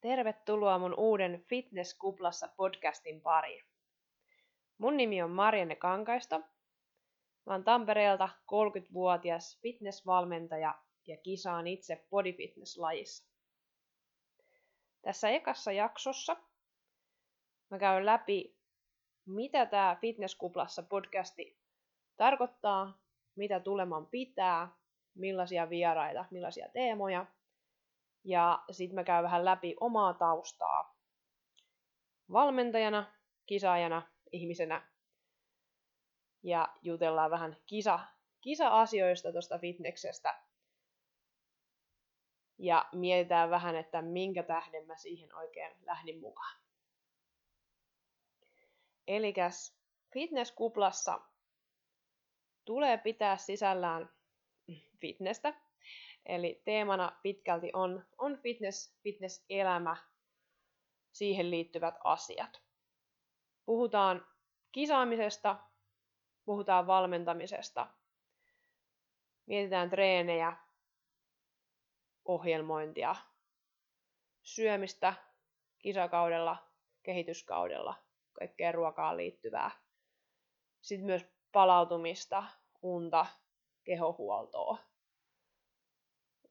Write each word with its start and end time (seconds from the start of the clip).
Tervetuloa 0.00 0.78
mun 0.78 0.94
uuden 0.96 1.44
Fitness-kuplassa 1.48 2.48
podcastin 2.56 3.20
pariin. 3.20 3.64
Mun 4.78 4.96
nimi 4.96 5.22
on 5.22 5.30
Marianne 5.30 5.76
Kankaisto. 5.76 6.38
Mä 7.46 7.52
oon 7.52 7.64
Tampereelta 7.64 8.28
30-vuotias 8.46 9.58
fitnessvalmentaja 9.62 10.74
ja 11.06 11.16
kisaan 11.16 11.66
itse 11.66 12.06
bodyfitness-lajissa. 12.10 13.30
Tässä 15.02 15.28
ekassa 15.28 15.72
jaksossa 15.72 16.36
mä 17.70 17.78
käyn 17.78 18.06
läpi, 18.06 18.56
mitä 19.26 19.66
tämä 19.66 19.96
Fitnesskuplassa 20.00 20.82
podcasti 20.82 21.58
tarkoittaa, 22.16 22.98
mitä 23.36 23.60
tuleman 23.60 24.06
pitää, 24.06 24.68
millaisia 25.14 25.70
vieraita, 25.70 26.24
millaisia 26.30 26.68
teemoja– 26.68 27.26
ja 28.24 28.64
sitten 28.70 28.94
mä 28.94 29.04
käyn 29.04 29.24
vähän 29.24 29.44
läpi 29.44 29.76
omaa 29.80 30.14
taustaa 30.14 30.96
valmentajana, 32.32 33.12
kisaajana, 33.46 34.02
ihmisenä. 34.32 34.88
Ja 36.42 36.68
jutellaan 36.82 37.30
vähän 37.30 37.56
kisa, 37.66 38.00
kisa-asioista 38.40 39.32
tuosta 39.32 39.58
fitneksestä. 39.58 40.42
Ja 42.58 42.88
mietitään 42.92 43.50
vähän, 43.50 43.76
että 43.76 44.02
minkä 44.02 44.42
tähden 44.42 44.86
mä 44.86 44.96
siihen 44.96 45.34
oikein 45.34 45.76
lähdin 45.80 46.20
mukaan. 46.20 46.60
Elikäs 49.06 49.78
fitnesskuplassa 50.12 51.20
tulee 52.64 52.98
pitää 52.98 53.36
sisällään 53.36 54.10
fitnessä, 55.00 55.54
Eli 56.26 56.62
teemana 56.64 57.18
pitkälti 57.22 57.70
on, 57.72 58.04
on 58.18 58.38
fitness, 58.38 58.98
fitness-elämä, 59.02 59.96
siihen 61.12 61.50
liittyvät 61.50 61.94
asiat. 62.04 62.62
Puhutaan 63.66 64.26
kisaamisesta, 64.72 65.56
puhutaan 66.44 66.86
valmentamisesta, 66.86 67.86
mietitään 69.46 69.90
treenejä, 69.90 70.56
ohjelmointia, 72.24 73.16
syömistä 74.42 75.14
kisakaudella, 75.78 76.68
kehityskaudella, 77.02 77.94
kaikkea 78.32 78.72
ruokaan 78.72 79.16
liittyvää. 79.16 79.70
Sitten 80.80 81.06
myös 81.06 81.26
palautumista, 81.52 82.44
unta, 82.82 83.26
kehohuoltoa 83.84 84.89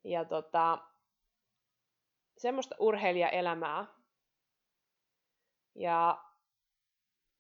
ja 0.04 0.26
tota, 0.26 0.78
semmoista 2.38 2.76
urheilijaelämää. 2.80 3.86
Ja 5.76 6.24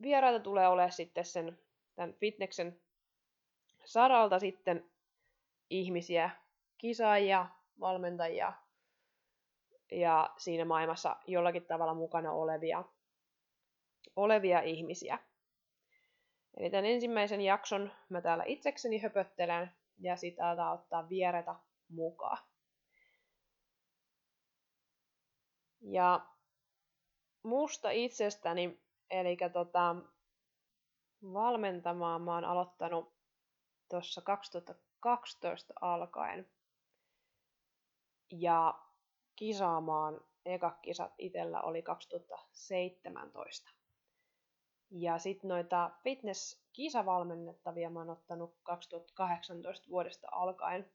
vieraita 0.01 0.39
tulee 0.39 0.67
olemaan 0.67 0.91
sitten 0.91 1.25
sen 1.25 1.59
tämän 1.95 2.13
fitneksen 2.13 2.81
saralta 3.85 4.39
sitten 4.39 4.91
ihmisiä, 5.69 6.29
kisaajia, 6.77 7.47
valmentajia 7.79 8.53
ja 9.91 10.29
siinä 10.37 10.65
maailmassa 10.65 11.15
jollakin 11.27 11.65
tavalla 11.65 11.93
mukana 11.93 12.31
olevia, 12.31 12.83
olevia 14.15 14.61
ihmisiä. 14.61 15.19
Eli 16.57 16.69
tämän 16.69 16.85
ensimmäisen 16.85 17.41
jakson 17.41 17.91
mä 18.09 18.21
täällä 18.21 18.43
itsekseni 18.47 18.99
höpöttelen 18.99 19.71
ja 19.99 20.15
sitä 20.15 20.71
ottaa 20.71 21.09
vieraita 21.09 21.55
mukaan. 21.89 22.48
Ja 25.81 26.25
musta 27.43 27.91
itsestäni, 27.91 28.81
eli 29.09 29.37
tota, 29.53 29.95
valmentamaan 31.23 32.21
mä 32.21 32.33
oon 32.33 32.45
aloittanut 32.45 33.13
tuossa 33.89 34.21
2012 34.21 35.73
alkaen. 35.81 36.49
Ja 38.31 38.79
kisaamaan 39.35 40.21
eka 40.45 40.71
kisat 40.81 41.13
itsellä 41.17 41.61
oli 41.61 41.81
2017. 41.81 43.71
Ja 44.91 45.17
sitten 45.17 45.47
noita 45.47 45.91
fitness-kisavalmennettavia 46.03 47.89
mä 47.89 47.99
oon 47.99 48.09
ottanut 48.09 48.55
2018 48.63 49.89
vuodesta 49.89 50.27
alkaen. 50.31 50.91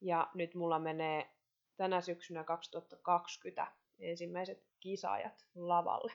Ja 0.00 0.30
nyt 0.34 0.54
mulla 0.54 0.78
menee 0.78 1.30
tänä 1.76 2.00
syksynä 2.00 2.44
2020 2.44 3.72
ensimmäiset 3.98 4.64
kisaajat 4.80 5.46
lavalle. 5.54 6.12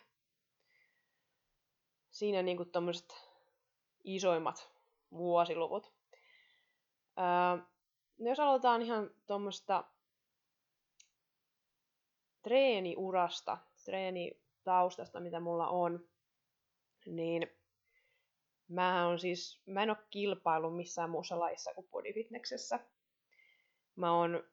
Siinä 2.11 2.41
niin 2.41 2.71
tuommoiset 2.71 3.16
isoimmat 4.03 4.69
vuosiluvut. 5.11 5.94
Öö, 7.17 7.66
no 8.19 8.29
jos 8.29 8.39
aloitetaan 8.39 8.81
ihan 8.81 9.11
tuommoista 9.27 9.83
treeniurasta, 12.41 13.57
treenitaustasta, 13.85 15.19
mitä 15.19 15.39
mulla 15.39 15.67
on, 15.67 16.09
niin 17.05 17.47
mä 18.67 19.07
on 19.07 19.19
siis, 19.19 19.61
mä 19.65 19.83
en 19.83 19.89
ole 19.89 19.97
kilpailu 20.09 20.69
missään 20.69 21.09
muussa 21.09 21.39
laissa 21.39 21.73
kuin 21.73 21.88
bodyfitnessessä. 21.91 22.79
Mä 23.95 24.13
oon 24.17 24.44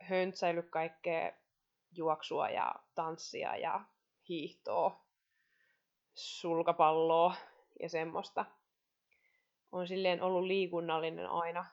höntsäillyt 0.00 0.70
kaikkea 0.70 1.32
juoksua 1.92 2.48
ja 2.48 2.74
tanssia 2.94 3.56
ja 3.56 3.84
hiihtoa, 4.28 5.06
sulkapalloa 6.14 7.34
ja 7.80 7.88
semmoista. 7.88 8.44
On 9.72 9.88
silleen 9.88 10.22
ollut 10.22 10.44
liikunnallinen 10.44 11.26
aina, 11.30 11.66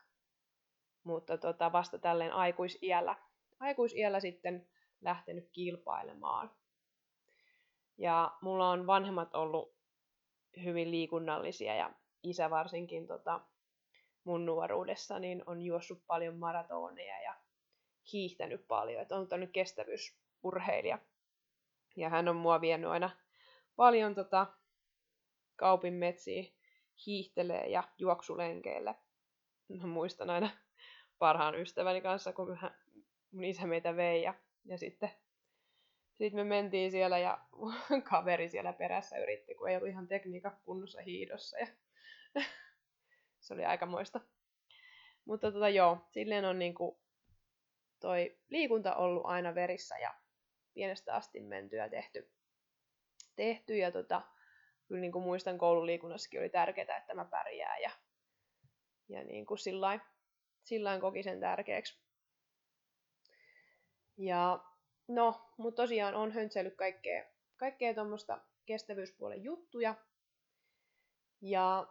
mutta 1.04 1.38
tota, 1.38 1.72
vasta 1.72 2.00
tälleen 2.00 2.34
aikuisiällä, 2.34 3.16
aikuisiällä 3.60 4.20
sitten 4.20 4.68
lähtenyt 5.02 5.50
kilpailemaan. 5.52 6.52
Ja 7.98 8.38
mulla 8.42 8.70
on 8.70 8.88
vanhemmat 8.88 9.36
ollut 9.36 9.76
hyvin 10.64 10.92
liikunnallisia 10.92 11.76
ja 11.76 11.94
isä 12.24 12.50
varsinkin 12.50 13.08
tota, 13.08 13.42
mun 14.24 14.46
nuoruudessa 14.46 15.20
niin 15.20 15.44
on 15.46 15.62
juossut 15.62 16.04
paljon 16.08 16.38
maratoneja 16.38 17.22
ja 17.22 17.23
hiihtänyt 18.14 18.68
paljon, 18.68 19.02
että 19.02 19.16
on 19.16 19.28
tämmöinen 19.28 19.54
kestävyysurheilija. 19.54 21.00
Ja 21.96 22.10
hän 22.10 22.28
on 22.28 22.36
mua 22.36 22.62
vienyt 22.62 22.90
aina 22.90 23.10
paljon 23.76 24.16
tota, 24.16 24.48
kaupin 25.56 25.94
metsiä 25.94 26.44
hiihtelee 27.06 27.68
ja 27.68 27.84
juoksulenkeille. 27.98 28.96
Mä 29.82 29.88
muistan 29.88 30.30
aina 30.30 30.50
parhaan 31.20 31.56
ystäväni 31.56 32.02
kanssa, 32.02 32.34
kun 32.34 32.58
hän, 32.58 32.76
mun 33.32 33.44
isä 33.44 33.68
meitä 33.68 33.96
vei 33.96 34.24
ja, 34.24 34.34
ja 34.66 34.78
sitten 34.78 35.12
sitten 36.14 36.40
me 36.40 36.44
mentiin 36.44 36.92
siellä 36.92 37.18
ja 37.18 37.40
kaveri 38.10 38.50
siellä 38.50 38.74
perässä 38.74 39.18
yritti, 39.18 39.56
kun 39.56 39.70
ei 39.70 39.76
ollut 39.76 39.90
ihan 39.90 40.08
tekniikka 40.08 40.58
kunnossa 40.66 41.02
hiidossa. 41.02 41.58
Ja 41.58 41.68
se 43.40 43.54
oli 43.54 43.66
aika 43.66 43.86
moista. 43.86 44.22
Mutta 45.26 45.52
tota, 45.52 45.70
joo, 45.70 45.98
silleen 46.12 46.46
on 46.46 46.60
niinku 46.60 47.03
toi 48.04 48.38
liikunta 48.50 48.96
ollut 48.96 49.26
aina 49.26 49.56
verissä 49.56 49.98
ja 49.98 50.14
pienestä 50.74 51.16
asti 51.16 51.40
menty 51.40 51.76
ja 51.76 51.90
tehty. 51.90 52.32
tehty 53.36 53.78
ja 53.78 53.92
tota, 53.92 54.22
kyllä 54.88 55.02
niin 55.02 55.12
kuin 55.12 55.24
muistan 55.24 55.58
koululiikunnassakin 55.58 56.40
oli 56.40 56.50
tärkeää, 56.50 56.98
että 56.98 57.14
mä 57.14 57.26
pärjään 57.26 57.82
ja, 57.82 57.92
ja 59.10 59.24
niin 59.24 59.46
kuin 59.46 59.58
sillain, 59.58 60.02
sillain 60.64 61.02
koki 61.02 61.24
sen 61.24 61.40
tärkeäksi. 61.40 62.00
Ja 64.18 64.60
no, 65.08 65.54
mutta 65.58 65.82
tosiaan 65.82 66.16
on 66.16 66.32
höntsellyt 66.32 66.76
kaikkea, 66.76 67.26
kaikkea 67.58 67.94
tuommoista 67.94 68.42
kestävyyspuolen 68.66 69.44
juttuja. 69.44 69.96
Ja 71.42 71.88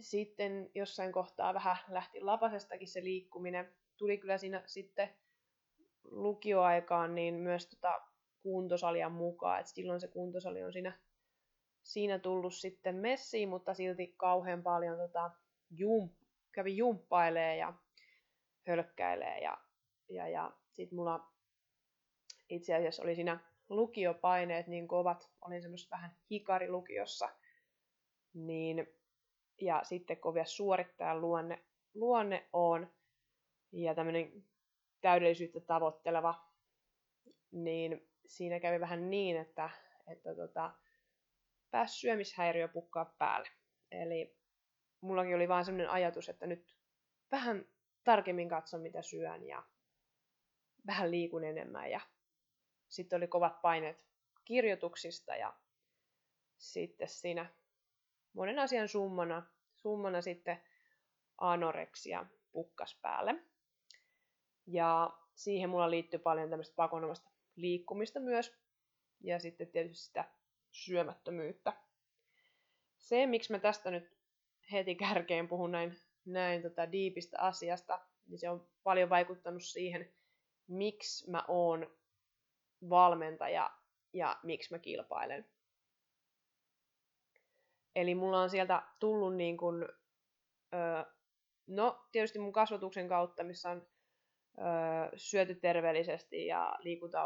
sitten 0.00 0.70
jossain 0.74 1.12
kohtaa 1.12 1.54
vähän 1.54 1.76
lähti 1.88 2.20
lapasestakin 2.20 2.88
se 2.88 3.04
liikkuminen. 3.04 3.74
Tuli 3.96 4.18
kyllä 4.18 4.38
siinä 4.38 4.62
sitten 4.66 5.16
lukioaikaan 6.10 7.14
niin 7.14 7.34
myös 7.34 7.68
tota 7.68 8.00
kuntosalia 8.42 9.08
mukaan. 9.08 9.60
Et 9.60 9.66
silloin 9.66 10.00
se 10.00 10.08
kuntosali 10.08 10.62
on 10.62 10.72
siinä, 10.72 10.98
siinä 11.82 12.18
tullut 12.18 12.54
sitten 12.54 12.96
messiin, 12.96 13.48
mutta 13.48 13.74
silti 13.74 14.14
kauhean 14.16 14.62
paljon 14.62 14.98
tota, 14.98 15.30
jump, 15.70 16.12
kävi 16.52 16.76
jumppailee 16.76 17.56
ja 17.56 17.74
hölkkäilee. 18.66 19.38
Ja, 19.40 19.58
ja, 20.08 20.28
ja 20.28 20.52
sitten 20.72 20.96
mulla 20.96 21.32
itse 22.48 22.74
asiassa 22.74 23.02
oli 23.02 23.14
siinä 23.14 23.40
lukiopaineet 23.68 24.66
niin 24.66 24.88
kovat, 24.88 25.30
olin 25.40 25.62
semmoisessa 25.62 25.96
vähän 25.96 26.16
hikarilukiossa, 26.30 27.28
niin, 28.34 28.86
ja 29.60 29.80
sitten 29.84 30.18
vielä 30.34 30.44
suorittajan 30.44 31.20
luonne, 31.20 31.64
luonne 31.94 32.48
on, 32.52 32.92
ja 33.72 33.94
tämmöinen 33.94 34.44
täydellisyyttä 35.06 35.60
tavoitteleva, 35.60 36.34
niin 37.52 38.08
siinä 38.26 38.60
kävi 38.60 38.80
vähän 38.80 39.10
niin, 39.10 39.36
että, 39.36 39.70
että 40.12 40.34
tota, 40.34 40.74
pääsi 41.70 41.98
syömishäiriö 41.98 42.68
pukkaa 42.68 43.04
päälle. 43.04 43.48
Eli 43.90 44.36
mullakin 45.00 45.36
oli 45.36 45.48
vaan 45.48 45.64
sellainen 45.64 45.90
ajatus, 45.90 46.28
että 46.28 46.46
nyt 46.46 46.76
vähän 47.32 47.66
tarkemmin 48.04 48.48
katson, 48.48 48.80
mitä 48.80 49.02
syön 49.02 49.46
ja 49.46 49.62
vähän 50.86 51.10
liikun 51.10 51.44
enemmän. 51.44 51.90
Ja 51.90 52.00
sitten 52.88 53.16
oli 53.16 53.28
kovat 53.28 53.60
paineet 53.62 54.06
kirjoituksista 54.44 55.36
ja 55.36 55.54
sitten 56.58 57.08
siinä 57.08 57.54
monen 58.32 58.58
asian 58.58 58.88
summana, 58.88 59.42
summana 59.74 60.20
sitten 60.20 60.62
anoreksia 61.38 62.26
pukkas 62.52 62.98
päälle. 63.02 63.34
Ja 64.66 65.10
siihen 65.34 65.70
mulla 65.70 65.90
liittyy 65.90 66.20
paljon 66.20 66.50
tämmöistä 66.50 66.76
pakonomasta 66.76 67.30
liikkumista 67.56 68.20
myös. 68.20 68.56
Ja 69.20 69.38
sitten 69.38 69.68
tietysti 69.68 70.04
sitä 70.04 70.24
syömättömyyttä. 70.70 71.72
Se, 72.98 73.26
miksi 73.26 73.52
mä 73.52 73.58
tästä 73.58 73.90
nyt 73.90 74.16
heti 74.72 74.94
kärkeen 74.94 75.48
puhun 75.48 75.72
näin, 75.72 75.96
näin 76.24 76.62
tota 76.62 76.92
diipistä 76.92 77.40
asiasta, 77.40 78.00
niin 78.26 78.38
se 78.38 78.50
on 78.50 78.68
paljon 78.82 79.10
vaikuttanut 79.10 79.64
siihen, 79.64 80.12
miksi 80.66 81.30
mä 81.30 81.44
oon 81.48 81.96
valmentaja 82.88 83.70
ja 84.12 84.38
miksi 84.42 84.74
mä 84.74 84.78
kilpailen. 84.78 85.50
Eli 87.94 88.14
mulla 88.14 88.42
on 88.42 88.50
sieltä 88.50 88.82
tullut 88.98 89.36
niin 89.36 89.56
kuin, 89.56 89.82
öö, 90.74 91.04
no 91.66 92.06
tietysti 92.12 92.38
mun 92.38 92.52
kasvatuksen 92.52 93.08
kautta, 93.08 93.44
missä 93.44 93.70
on 93.70 93.88
syöty 95.16 95.54
terveellisesti 95.54 96.46
ja 96.46 96.76
liikunta 96.78 97.22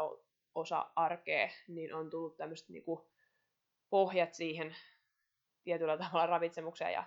osa 0.55 0.91
arkea, 0.95 1.49
niin 1.67 1.93
on 1.93 2.09
tullut 2.09 2.37
tämmöiset 2.37 2.69
niin 2.69 2.83
pohjat 3.89 4.33
siihen 4.33 4.75
tietyllä 5.63 5.97
tavalla 5.97 6.25
ravitsemukseen 6.25 6.93
ja 6.93 7.03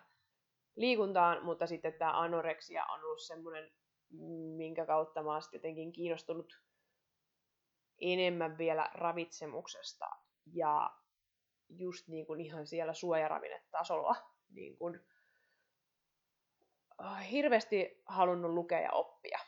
liikuntaan, 0.76 1.44
mutta 1.44 1.66
sitten 1.66 1.92
tämä 1.92 2.20
anoreksia 2.20 2.84
on 2.84 3.04
ollut 3.04 3.22
semmoinen, 3.22 3.72
minkä 4.56 4.86
kautta 4.86 5.22
mä 5.22 5.32
oon 5.32 5.42
jotenkin 5.52 5.92
kiinnostunut 5.92 6.60
enemmän 8.00 8.58
vielä 8.58 8.90
ravitsemuksesta 8.94 10.06
ja 10.52 10.90
just 11.68 12.08
niin 12.08 12.26
kuin 12.26 12.40
ihan 12.40 12.66
siellä 12.66 12.94
suojaravinnetasolla 12.94 14.16
niin 14.50 14.76
kuin, 14.76 15.00
hirveästi 17.30 18.02
halunnut 18.06 18.50
lukea 18.50 18.80
ja 18.80 18.92
oppia. 18.92 19.38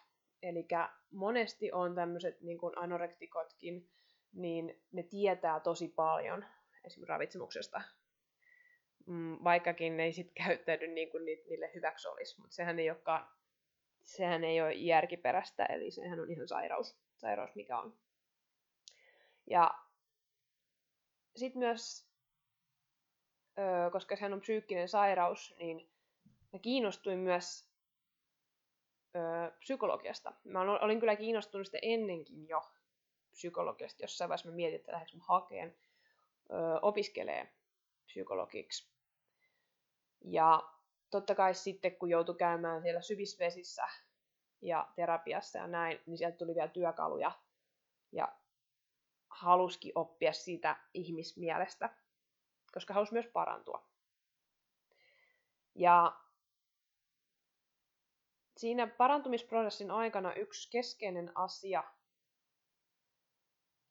Eli 0.42 0.68
monesti 1.12 1.72
on 1.72 1.94
tämmöiset 1.94 2.40
niin 2.40 2.58
kuin 2.58 2.78
anorektikotkin, 2.78 3.90
niin 4.32 4.82
ne 4.92 5.02
tietää 5.02 5.60
tosi 5.60 5.88
paljon 5.88 6.44
esimerkiksi 6.84 7.08
ravitsemuksesta, 7.08 7.82
mm, 9.06 9.38
vaikkakin 9.44 9.96
ne 9.96 10.04
ei 10.04 10.12
sit 10.12 10.32
käyttäydy 10.44 10.86
niin 10.86 11.10
kuin 11.10 11.24
niille 11.24 11.70
hyväksi 11.74 12.08
olisi, 12.08 12.40
mutta 12.40 12.54
sehän 12.54 12.78
ei 12.78 12.90
olekaan, 12.90 13.28
sehän 14.02 14.44
ei 14.44 14.60
ole 14.60 14.72
järkiperäistä, 14.72 15.64
eli 15.64 15.90
sehän 15.90 16.20
on 16.20 16.30
ihan 16.30 16.48
sairaus, 16.48 16.96
sairaus 17.16 17.54
mikä 17.54 17.78
on. 17.78 17.98
Ja 19.50 19.70
sitten 21.36 21.60
myös, 21.60 22.10
koska 23.92 24.16
sehän 24.16 24.32
on 24.32 24.40
psyykkinen 24.40 24.88
sairaus, 24.88 25.54
niin 25.58 25.90
mä 26.52 26.58
kiinnostuin 26.58 27.18
myös 27.18 27.75
psykologiasta. 29.58 30.32
Mä 30.44 30.60
olin 30.60 31.00
kyllä 31.00 31.16
kiinnostunut 31.16 31.66
sitä 31.66 31.78
ennenkin 31.82 32.48
jo 32.48 32.62
psykologiasta. 33.32 34.02
Jossain 34.02 34.28
vaiheessa 34.28 34.48
mä 34.48 34.54
mietin, 34.54 34.76
että 34.76 34.92
lähdekö 34.92 35.16
mä 35.16 35.24
hakeen 35.24 35.76
opiskelee 36.82 37.52
psykologiksi. 38.06 38.90
Ja 40.24 40.62
totta 41.10 41.34
kai 41.34 41.54
sitten, 41.54 41.96
kun 41.96 42.10
joutui 42.10 42.34
käymään 42.34 42.82
siellä 42.82 43.00
syvisvesissä 43.00 43.88
ja 44.62 44.88
terapiassa 44.96 45.58
ja 45.58 45.66
näin, 45.66 46.00
niin 46.06 46.18
sieltä 46.18 46.36
tuli 46.36 46.54
vielä 46.54 46.68
työkaluja. 46.68 47.32
Ja 48.12 48.36
haluski 49.28 49.92
oppia 49.94 50.32
siitä 50.32 50.76
ihmismielestä, 50.94 51.90
koska 52.72 52.94
halusi 52.94 53.12
myös 53.12 53.26
parantua. 53.26 53.88
Ja 55.74 56.20
siinä 58.56 58.86
parantumisprosessin 58.86 59.90
aikana 59.90 60.34
yksi 60.34 60.70
keskeinen 60.70 61.32
asia, 61.34 61.84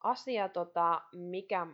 asia 0.03 0.49
tota, 0.49 1.01
mikä 1.13 1.67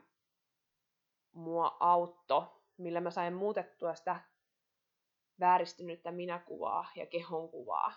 mua 1.32 1.78
auttoi, 1.80 2.48
millä 2.78 3.02
mä 3.02 3.12
sain 3.12 3.34
muutettua 3.34 3.96
sitä 3.96 4.20
vääristynyttä 5.40 6.12
minäkuvaa 6.12 6.92
ja 6.96 7.06
kehonkuvaa, 7.06 7.94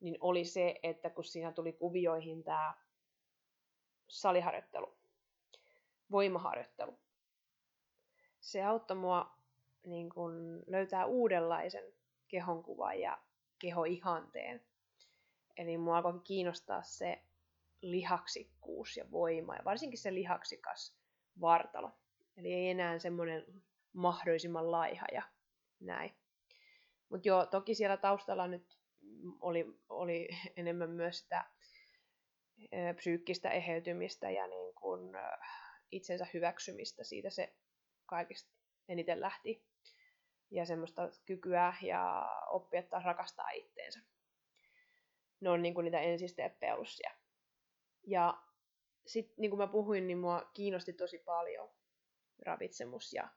niin 0.00 0.16
oli 0.20 0.44
se, 0.44 0.74
että 0.82 1.10
kun 1.10 1.24
siinä 1.24 1.52
tuli 1.52 1.72
kuvioihin 1.72 2.44
tämä 2.44 2.74
saliharjoittelu, 4.08 4.98
voimaharjoittelu. 6.10 6.98
Se 8.40 8.64
auttoi 8.64 8.96
mua 8.96 9.38
niin 9.86 10.08
kun, 10.10 10.62
löytää 10.66 11.06
uudenlaisen 11.06 11.92
kehonkuvan 12.28 13.00
ja 13.00 13.18
kehoihanteen. 13.58 14.64
Eli 15.56 15.78
mua 15.78 15.96
alkoi 15.96 16.20
kiinnostaa 16.24 16.82
se 16.82 17.22
lihaksikkuus 17.82 18.96
ja 18.96 19.10
voima, 19.10 19.56
ja 19.56 19.64
varsinkin 19.64 19.98
se 19.98 20.14
lihaksikas 20.14 20.98
vartalo. 21.40 21.90
Eli 22.36 22.52
ei 22.52 22.70
enää 22.70 22.98
semmoinen 22.98 23.44
mahdollisimman 23.92 24.70
laiha 24.70 25.06
ja 25.12 25.22
näin. 25.80 26.14
Mutta 27.08 27.28
joo, 27.28 27.46
toki 27.46 27.74
siellä 27.74 27.96
taustalla 27.96 28.46
nyt 28.46 28.78
oli, 29.40 29.66
oli 29.88 30.28
enemmän 30.56 30.90
myös 30.90 31.18
sitä 31.18 31.44
psyykkistä 32.96 33.50
eheytymistä 33.50 34.30
ja 34.30 34.46
niin 34.46 34.74
kuin 34.74 35.12
itsensä 35.90 36.26
hyväksymistä. 36.34 37.04
Siitä 37.04 37.30
se 37.30 37.54
kaikista 38.06 38.50
eniten 38.88 39.20
lähti. 39.20 39.64
Ja 40.50 40.66
semmoista 40.66 41.08
kykyä 41.26 41.74
ja 41.82 42.30
oppia 42.46 42.82
taas 42.82 43.04
rakastaa 43.04 43.50
itteensä. 43.50 44.00
Ne 45.40 45.50
on 45.50 45.62
niin 45.62 45.74
kuin 45.74 45.84
niitä 45.84 46.00
ensisteppejä 46.00 46.74
ollut 46.74 46.88
siellä. 46.88 47.18
Ja 48.06 48.42
sitten 49.06 49.34
niin 49.38 49.50
kuin 49.50 49.58
mä 49.58 49.66
puhuin, 49.66 50.06
niin 50.06 50.18
mua 50.18 50.50
kiinnosti 50.54 50.92
tosi 50.92 51.18
paljon 51.18 51.70
ravitsemus 52.46 53.12
ja 53.12 53.28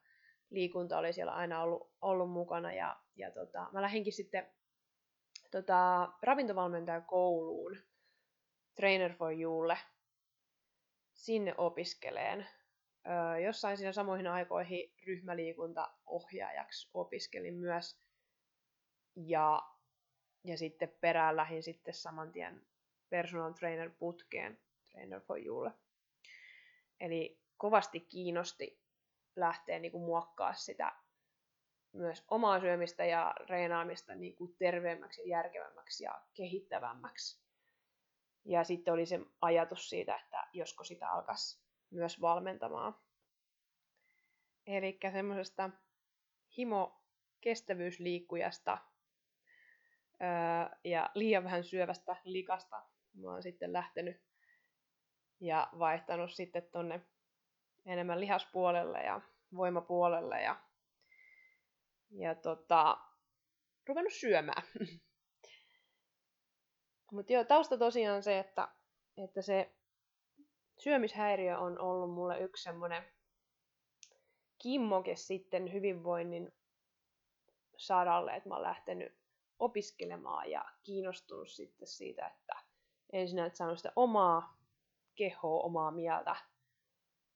liikunta 0.49 0.97
oli 0.97 1.13
siellä 1.13 1.33
aina 1.33 1.61
ollut, 1.61 1.93
ollut 2.01 2.31
mukana. 2.31 2.73
Ja, 2.73 2.99
ja 3.15 3.31
tota, 3.31 3.67
mä 3.71 3.81
lähdinkin 3.81 4.13
sitten 4.13 4.51
tota, 5.51 6.09
ravintovalmentajan 6.21 7.05
kouluun 7.05 7.77
Trainer 8.75 9.13
for 9.13 9.33
Youlle 9.33 9.77
sinne 11.13 11.55
opiskeleen. 11.57 12.47
Jossain 13.45 13.77
siinä 13.77 13.91
samoihin 13.93 14.27
aikoihin 14.27 14.93
ryhmäliikuntaohjaajaksi 15.07 16.89
opiskelin 16.93 17.53
myös. 17.53 18.01
Ja, 19.15 19.61
ja 20.43 20.57
sitten 20.57 20.93
perään 21.01 21.35
lähin 21.35 21.63
sitten 21.63 21.93
saman 21.93 22.31
tien 22.31 22.67
personal 23.09 23.53
trainer 23.53 23.89
putkeen 23.99 24.59
Trainer 24.91 25.21
for 25.21 25.39
Youlle. 25.45 25.71
Eli 26.99 27.41
kovasti 27.57 27.99
kiinnosti 27.99 28.81
lähteä 29.35 29.79
niin 29.79 29.91
kuin 29.91 30.03
muokkaa 30.03 30.53
sitä 30.53 30.95
myös 31.93 32.25
omaa 32.27 32.59
syömistä 32.59 33.05
ja 33.05 33.35
reenaamista 33.49 34.15
niin 34.15 34.35
kuin 34.35 34.55
terveemmäksi, 34.57 35.29
järkevämmäksi 35.29 36.03
ja 36.03 36.21
kehittävämmäksi. 36.33 37.41
Ja 38.45 38.63
sitten 38.63 38.93
oli 38.93 39.05
se 39.05 39.19
ajatus 39.41 39.89
siitä, 39.89 40.15
että 40.15 40.47
josko 40.53 40.83
sitä 40.83 41.09
alkaisi 41.09 41.61
myös 41.91 42.21
valmentamaan. 42.21 42.95
Eli 44.67 44.99
semmoisesta 45.11 45.69
himo 46.57 47.03
kestävyysliikkujasta 47.41 48.77
ja 50.83 51.09
liian 51.15 51.43
vähän 51.43 51.63
syövästä 51.63 52.15
likasta 52.23 52.85
mä 53.13 53.31
oon 53.31 53.43
sitten 53.43 53.73
lähtenyt 53.73 54.21
ja 55.39 55.69
vaihtanut 55.79 56.31
sitten 56.31 56.63
tonne 56.71 57.01
enemmän 57.85 58.19
lihaspuolelle 58.19 59.03
ja 59.03 59.21
voimapuolelle 59.55 60.41
ja, 60.41 60.55
ja 62.11 62.35
tota, 62.35 62.97
ruvennut 63.87 64.13
syömään. 64.13 64.63
Mutta 67.11 67.33
joo, 67.33 67.43
tausta 67.43 67.77
tosiaan 67.77 68.23
se, 68.23 68.39
että, 68.39 68.67
että 69.17 69.41
se 69.41 69.75
syömishäiriö 70.83 71.59
on 71.59 71.79
ollut 71.79 72.11
mulle 72.11 72.39
yksi 72.39 72.63
semmoinen 72.63 73.03
kimmoke 74.61 75.15
sitten 75.15 75.73
hyvinvoinnin 75.73 76.53
saralle, 77.77 78.35
että 78.35 78.49
mä 78.49 78.55
oon 78.55 78.63
lähtenyt 78.63 79.17
opiskelemaan 79.59 80.51
ja 80.51 80.65
kiinnostunut 80.83 81.49
sitten 81.49 81.87
siitä, 81.87 82.27
että 82.27 82.53
ensin 83.13 83.39
että 83.39 83.57
saanut 83.57 83.79
sitä 83.79 83.93
omaa 83.95 84.57
kehoa, 85.15 85.63
omaa 85.63 85.91
mieltä 85.91 86.35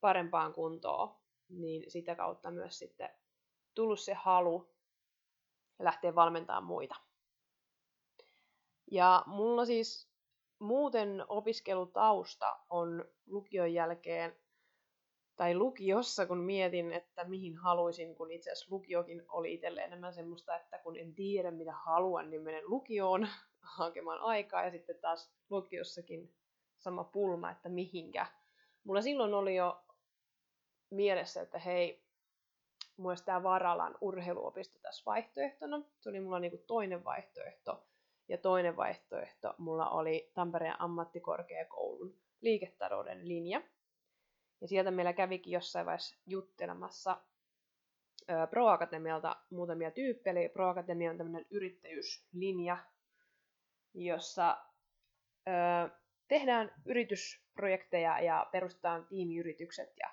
parempaan 0.01 0.53
kuntoon, 0.53 1.15
niin 1.49 1.91
sitä 1.91 2.15
kautta 2.15 2.51
myös 2.51 2.79
sitten 2.79 3.09
tullut 3.73 3.99
se 3.99 4.13
halu 4.13 4.75
lähteä 5.79 6.15
valmentamaan 6.15 6.63
muita. 6.63 6.95
Ja 8.91 9.23
mulla 9.25 9.65
siis 9.65 10.14
muuten 10.59 11.25
opiskelutausta 11.27 12.59
on 12.69 13.05
lukion 13.25 13.73
jälkeen, 13.73 14.35
tai 15.35 15.55
lukiossa, 15.55 16.25
kun 16.25 16.37
mietin, 16.37 16.91
että 16.91 17.23
mihin 17.23 17.57
haluaisin, 17.57 18.15
kun 18.15 18.31
itse 18.31 18.51
asiassa 18.51 18.75
lukiokin 18.75 19.23
oli 19.29 19.53
itselle 19.53 19.81
enemmän 19.81 20.13
semmoista, 20.13 20.55
että 20.55 20.77
kun 20.77 20.97
en 20.97 21.15
tiedä 21.15 21.51
mitä 21.51 21.71
haluan, 21.71 22.29
niin 22.29 22.41
menen 22.41 22.63
lukioon 22.65 23.27
hakemaan 23.77 24.19
aikaa, 24.19 24.63
ja 24.63 24.71
sitten 24.71 24.99
taas 25.01 25.33
lukiossakin 25.49 26.33
sama 26.77 27.03
pulma, 27.03 27.51
että 27.51 27.69
mihinkä. 27.69 28.25
Mulla 28.83 29.01
silloin 29.01 29.33
oli 29.33 29.55
jo 29.55 29.83
mielessä, 30.89 31.41
että 31.41 31.59
hei, 31.59 32.05
mulla 32.97 33.15
tämä 33.25 33.43
Varalan 33.43 33.97
urheiluopisto 34.01 34.79
tässä 34.81 35.03
vaihtoehtona. 35.05 35.81
Oli 36.05 36.19
mulla 36.19 36.39
niinku 36.39 36.63
toinen 36.67 37.03
vaihtoehto. 37.03 37.87
Ja 38.27 38.37
toinen 38.37 38.77
vaihtoehto 38.77 39.55
mulla 39.57 39.89
oli 39.89 40.31
Tampereen 40.33 40.81
ammattikorkeakoulun 40.81 42.15
liiketalouden 42.41 43.27
linja. 43.27 43.61
Ja 44.61 44.67
sieltä 44.67 44.91
meillä 44.91 45.13
kävikin 45.13 45.53
jossain 45.53 45.85
vaiheessa 45.85 46.15
juttelemassa 46.25 47.21
Pro 48.49 48.67
Akatemialta 48.67 49.35
muutamia 49.49 49.91
tyyppejä. 49.91 50.31
Eli 50.31 50.49
Pro 50.49 50.69
Akatemia 50.69 51.11
on 51.11 51.17
tämmöinen 51.17 51.45
yrittäjyyslinja, 51.49 52.77
jossa 53.93 54.57
ö, 55.47 55.89
tehdään 56.27 56.71
yritysprojekteja 56.85 58.19
ja 58.19 58.49
perustetaan 58.51 59.05
tiimiyritykset 59.05 59.93
ja 59.99 60.09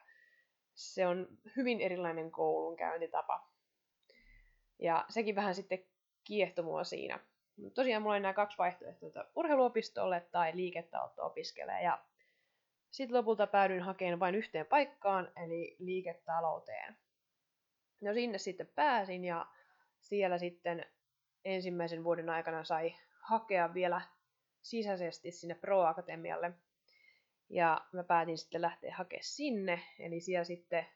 se 0.75 1.07
on 1.07 1.29
hyvin 1.57 1.81
erilainen 1.81 2.31
koulunkäyntitapa. 2.31 3.49
Ja 4.79 5.05
sekin 5.09 5.35
vähän 5.35 5.55
sitten 5.55 5.85
kiehtoi 6.25 6.65
mua 6.65 6.85
siinä. 6.85 7.21
Tosiaan 7.75 8.03
mulla 8.03 8.15
oli 8.15 8.21
nämä 8.21 8.35
kaksi 8.35 8.59
vaihtoehtoa, 8.59 9.25
urheiluopistolle 9.37 10.29
tai 10.33 10.53
liiketaloutta 10.55 11.23
opiskelee. 11.23 11.83
Ja 11.83 12.05
sitten 12.91 13.17
lopulta 13.17 13.47
päädyin 13.47 13.83
hakemaan 13.83 14.21
vain 14.21 14.35
yhteen 14.35 14.67
paikkaan, 14.67 15.33
eli 15.45 15.77
liiketalouteen. 15.79 16.97
No 18.01 18.15
sinne 18.15 18.39
sitten 18.39 18.67
pääsin 18.75 19.25
ja 19.25 19.47
siellä 20.01 20.39
sitten 20.39 20.87
ensimmäisen 21.45 22.05
vuoden 22.05 22.31
aikana 22.31 22.65
sai 22.65 22.95
hakea 23.21 23.75
vielä 23.75 24.01
sisäisesti 24.63 25.31
sinne 25.31 25.55
Pro-akatemialle 25.55 26.53
ja 27.49 27.81
mä 27.93 28.05
päätin 28.05 28.39
sitten 28.39 28.63
lähteä 28.63 28.95
hakemaan 28.95 29.25
sinne, 29.25 29.81
eli 29.99 30.21
siellä 30.21 30.45
sitten 30.45 30.87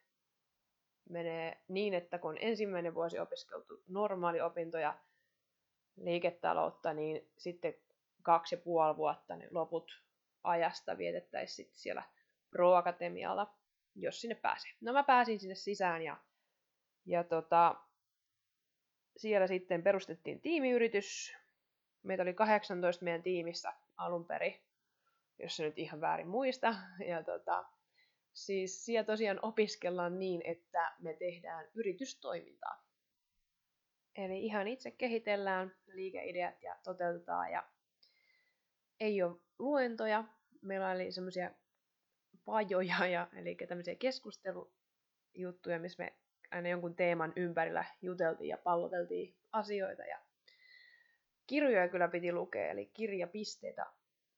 menee 1.09 1.61
niin, 1.69 1.95
että 1.95 2.19
kun 2.19 2.37
ensimmäinen 2.41 2.95
vuosi 2.95 3.19
opiskeltu 3.19 3.83
normaaliopintoja 3.89 4.99
liiketaloutta, 5.97 6.95
niin 6.95 7.31
sitten 7.38 7.75
kaksi 8.23 8.55
ja 8.55 8.61
puoli 8.61 8.97
vuotta 8.97 9.37
niin 9.37 9.55
loput 9.55 10.03
ajasta 10.43 10.99
vietettäisiin 10.99 11.57
sitten 11.57 11.79
siellä 11.79 12.03
Pro-akatemialla, 12.50 13.55
jos 13.95 14.21
sinne 14.21 14.35
pääsee. 14.35 14.71
No 14.81 14.93
mä 14.93 15.03
pääsin 15.03 15.41
sinne 15.41 15.55
sisään 15.55 16.03
ja, 16.03 16.17
ja 17.07 17.25
tota, 17.25 17.76
siellä 19.17 19.47
sitten 19.47 19.83
perustettiin 19.83 20.41
tiimiyritys. 20.41 21.37
Meitä 22.03 22.23
oli 22.23 22.35
18 22.35 23.05
meidän 23.05 23.23
tiimissä 23.23 23.73
alun 23.97 24.26
perin 24.26 24.67
jos 25.38 25.57
se 25.57 25.65
nyt 25.65 25.79
ihan 25.79 26.00
väärin 26.00 26.29
muista. 26.29 26.75
Ja 27.09 27.23
tota, 27.23 27.65
siis 28.33 28.85
siellä 28.85 29.05
tosiaan 29.05 29.38
opiskellaan 29.43 30.19
niin, 30.19 30.43
että 30.45 30.93
me 30.99 31.15
tehdään 31.15 31.69
yritystoimintaa. 31.75 32.86
Eli 34.16 34.44
ihan 34.44 34.68
itse 34.68 34.90
kehitellään 34.90 35.76
liikeideat 35.87 36.62
ja 36.62 36.76
toteutetaan 36.85 37.52
ja 37.52 37.64
ei 39.00 39.23
ole 39.23 39.37
luentoja. 39.58 40.25
Meillä 40.62 40.90
oli 40.90 41.12
semmoisia 41.12 41.50
pajoja, 42.44 43.06
ja, 43.06 43.28
eli 43.37 43.56
tämmöisiä 43.68 43.94
keskustelujuttuja, 43.94 45.78
missä 45.78 46.02
me 46.02 46.16
aina 46.50 46.68
jonkun 46.68 46.96
teeman 46.96 47.32
ympärillä 47.37 47.85
juteltiin 48.02 48.49
ja 48.49 48.58
palloteltiin 48.58 49.37
asioita. 49.52 50.02
Ja 50.02 50.18
kirjoja 51.46 51.88
kyllä 51.88 52.08
piti 52.08 52.32
lukea, 52.32 52.70
eli 52.70 52.87
kirjapisteitä 52.87 53.87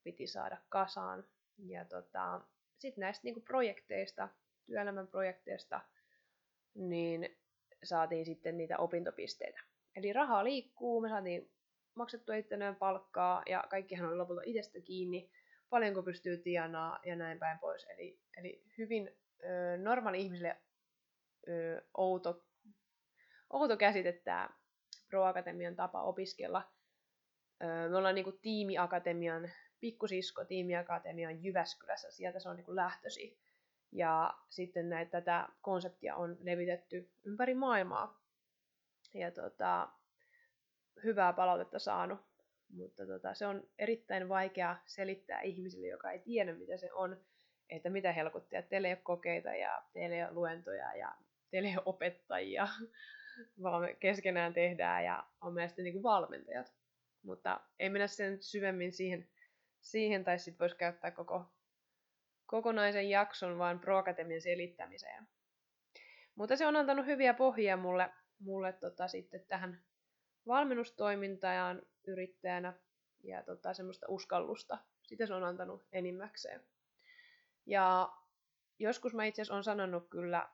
piti 0.03 0.27
saada 0.27 0.57
kasaan. 0.69 1.25
Ja 1.59 1.85
tota, 1.85 2.41
sitten 2.79 3.03
näistä 3.03 3.25
niinku 3.25 3.41
projekteista, 3.41 4.29
työelämän 4.67 5.09
projekteista, 5.09 5.81
niin 6.75 7.39
saatiin 7.83 8.25
sitten 8.25 8.57
niitä 8.57 8.79
opintopisteitä. 8.79 9.61
Eli 9.97 10.13
rahaa 10.13 10.45
liikkuu, 10.45 11.01
me 11.01 11.09
saatiin 11.09 11.51
maksettua 11.95 12.35
itselleen 12.35 12.77
palkkaa 12.77 13.43
ja 13.47 13.65
kaikkihan 13.71 14.09
oli 14.09 14.17
lopulta 14.17 14.43
itsestä 14.45 14.81
kiinni, 14.81 15.31
paljonko 15.71 16.03
pystyy 16.03 16.37
tienaa 16.37 16.99
ja 17.05 17.17
näin 17.17 17.39
päin 17.39 17.59
pois. 17.59 17.87
Eli, 17.91 18.19
eli 18.37 18.63
hyvin 18.79 19.11
ö, 19.45 19.77
normaali 19.79 20.21
ihmisille 20.21 20.57
ö, 21.49 21.83
outo, 21.97 22.45
outo 23.51 23.77
käsite 23.77 24.13
tämä 24.13 24.51
Pro 25.09 25.25
Akatemian 25.25 25.77
tapa 25.77 26.03
opiskella. 26.03 26.73
Ö, 27.63 27.89
me 27.89 27.97
ollaan 27.97 28.15
niinku 28.15 28.33
tiimiakatemian 28.33 29.51
pikkusisko 29.81 30.45
tiimiakatemian 30.45 31.45
Jyväskylässä, 31.45 32.11
sieltä 32.11 32.41
se 32.41 32.49
on 32.49 32.57
niin 32.57 32.77
lähtösi. 32.77 33.39
Ja 33.93 34.35
sitten 34.49 34.89
näitä, 34.89 35.11
tätä 35.11 35.49
konseptia 35.61 36.17
on 36.17 36.37
levitetty 36.41 37.11
ympäri 37.25 37.55
maailmaa. 37.55 38.21
Ja 39.15 39.31
tota, 39.31 39.89
hyvää 41.05 41.33
palautetta 41.33 41.79
saanut. 41.79 42.21
Mutta 42.69 43.07
tota, 43.07 43.35
se 43.35 43.47
on 43.47 43.69
erittäin 43.79 44.29
vaikea 44.29 44.77
selittää 44.87 45.41
ihmisille, 45.41 45.87
joka 45.87 46.11
ei 46.11 46.19
tiedä, 46.19 46.55
mitä 46.55 46.77
se 46.77 46.93
on, 46.93 47.21
että 47.71 47.91
mitä 47.91 48.13
helkuttia. 48.13 48.63
Teillä 48.63 48.89
ei 48.89 48.95
ole 48.95 49.01
kokeita 49.03 49.55
ja 49.55 49.83
teillä 49.93 50.17
ei 50.17 50.23
ole 50.23 50.33
luentoja 50.33 50.95
ja 50.95 51.13
teillä 51.51 51.69
ei 51.69 51.77
ole 51.77 51.83
opettajia, 51.87 52.69
vaan 53.63 53.83
me 53.83 53.95
keskenään 53.95 54.55
tehdään 54.55 55.05
ja 55.05 55.25
on 55.41 55.55
meistä 55.55 55.83
niin 55.83 55.93
kuin 55.93 56.03
valmentajat. 56.03 56.73
Mutta 57.23 57.61
ei 57.79 57.91
mennä 57.91 58.07
sen 58.07 58.43
syvemmin 58.43 58.93
siihen 58.93 59.29
siihen, 59.81 60.25
tai 60.25 60.39
sitten 60.39 60.59
voisi 60.59 60.77
käyttää 60.77 61.11
koko 61.11 61.45
kokonaisen 62.47 63.11
jakson 63.11 63.59
vaan 63.59 63.81
Pro 63.81 63.99
Academian 63.99 64.41
selittämiseen. 64.41 65.29
Mutta 66.35 66.57
se 66.57 66.67
on 66.67 66.77
antanut 66.77 67.07
hyviä 67.07 67.35
pohjia 67.35 67.77
mulle, 67.77 68.11
mulle 68.41 68.73
tota, 68.73 69.09
sitten 69.09 69.45
tähän 69.49 69.83
valmennustoimintaan 70.47 71.83
yrittäjänä 72.07 72.75
ja 73.25 73.43
tota, 73.43 73.75
semmoista 73.75 74.07
uskallusta. 74.09 74.79
Sitä 75.03 75.27
se 75.27 75.35
on 75.35 75.45
antanut 75.45 75.87
enimmäkseen. 75.93 76.61
Ja 77.67 78.13
joskus 78.79 79.15
mä 79.15 79.25
itse 79.25 79.43
asiassa 79.43 79.57
on 79.57 79.65
sanonut 79.65 80.09
kyllä, 80.11 80.49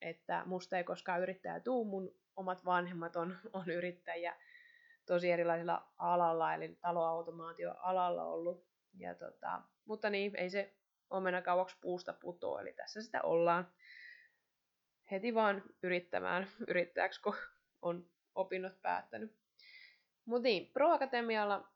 että 0.00 0.42
musta 0.46 0.78
ei 0.78 0.84
koskaan 0.84 1.22
yrittäjä 1.22 1.60
tuu, 1.60 1.84
mun 1.84 2.14
omat 2.36 2.64
vanhemmat 2.64 3.16
on, 3.16 3.38
on 3.52 3.70
yrittäjiä 3.70 4.36
tosi 5.06 5.30
erilaisilla 5.30 5.88
alalla, 5.98 6.54
eli 6.54 6.78
taloautomaatioalalla 6.80 8.24
ollut. 8.24 8.66
Ja 8.98 9.14
tota, 9.14 9.62
mutta 9.84 10.10
niin, 10.10 10.36
ei 10.36 10.50
se 10.50 10.74
omena 11.10 11.42
kauaksi 11.42 11.76
puusta 11.80 12.12
putoa, 12.12 12.60
eli 12.60 12.72
tässä 12.72 13.02
sitä 13.02 13.22
ollaan 13.22 13.72
heti 15.10 15.34
vaan 15.34 15.62
yrittämään 15.82 16.48
yrittäjäksi, 16.68 17.22
kun 17.22 17.34
on 17.82 18.06
opinnot 18.34 18.82
päättänyt. 18.82 19.36
Mutta 20.24 20.42
niin, 20.42 20.72
Pro 20.72 20.90
Akatemialla 20.90 21.68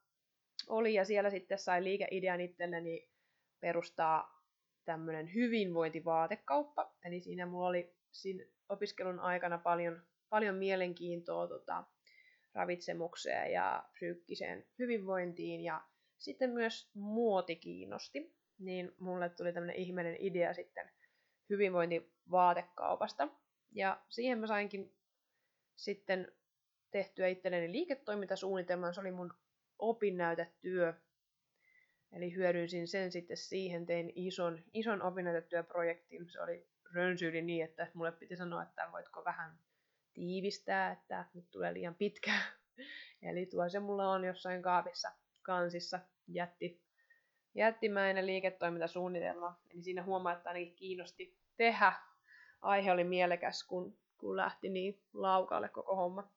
oli 0.68 0.94
ja 0.94 1.04
siellä 1.04 1.30
sitten 1.30 1.58
sai 1.58 1.84
liikeidean 1.84 2.40
itselleni 2.40 3.08
perustaa 3.60 4.42
tämmöinen 4.84 5.34
hyvinvointivaatekauppa. 5.34 6.94
Eli 7.04 7.20
siinä 7.20 7.46
mulla 7.46 7.68
oli 7.68 7.94
siinä 8.12 8.44
opiskelun 8.68 9.20
aikana 9.20 9.58
paljon, 9.58 10.02
paljon 10.28 10.54
mielenkiintoa 10.54 11.48
tota, 11.48 11.84
ravitsemukseen 12.54 13.52
ja 13.52 13.84
psyykkiseen 13.92 14.66
hyvinvointiin 14.78 15.60
ja 15.60 15.82
sitten 16.18 16.50
myös 16.50 16.90
muoti 16.94 17.56
kiinnosti, 17.56 18.34
niin 18.58 18.94
mulle 18.98 19.28
tuli 19.28 19.52
tämmöinen 19.52 19.76
ihmeinen 19.76 20.16
idea 20.18 20.54
sitten 20.54 20.90
hyvinvointivaatekaupasta. 22.26 23.28
Ja 23.72 24.00
siihen 24.08 24.38
mä 24.38 24.46
sainkin 24.46 24.94
sitten 25.76 26.32
tehtyä 26.90 27.28
itselleni 27.28 27.72
liiketoimintasuunnitelman, 27.72 28.94
se 28.94 29.00
oli 29.00 29.12
mun 29.12 29.34
opinnäytetyö. 29.78 30.94
Eli 32.12 32.34
hyödynsin 32.34 32.88
sen 32.88 33.12
sitten 33.12 33.36
siihen, 33.36 33.86
tein 33.86 34.12
ison, 34.14 34.64
ison 34.74 35.02
opinnäytetyöprojektin. 35.02 36.30
Se 36.30 36.40
oli 36.40 36.68
rönsyyli 36.94 37.42
niin, 37.42 37.64
että 37.64 37.86
mulle 37.94 38.12
piti 38.12 38.36
sanoa, 38.36 38.62
että 38.62 38.88
voitko 38.92 39.24
vähän 39.24 39.58
tiivistää, 40.14 40.92
että 40.92 41.24
nyt 41.34 41.50
tulee 41.50 41.74
liian 41.74 41.94
pitkä. 41.94 42.32
Eli 43.22 43.46
tuo 43.46 43.68
se 43.68 43.80
mulla 43.80 44.10
on 44.10 44.24
jossain 44.24 44.62
kaapissa 44.62 45.12
kansissa 45.42 46.00
jätti, 46.28 46.82
jättimäinen 47.54 48.26
liiketoimintasuunnitelma. 48.26 49.60
Eli 49.70 49.82
siinä 49.82 50.02
huomaa, 50.02 50.32
että 50.32 50.48
ainakin 50.48 50.76
kiinnosti 50.76 51.38
tehdä. 51.56 51.92
Aihe 52.62 52.92
oli 52.92 53.04
mielekäs, 53.04 53.64
kun, 53.64 53.98
kun 54.18 54.36
lähti 54.36 54.68
niin 54.68 55.02
laukalle 55.12 55.68
koko 55.68 55.96
homma. 55.96 56.30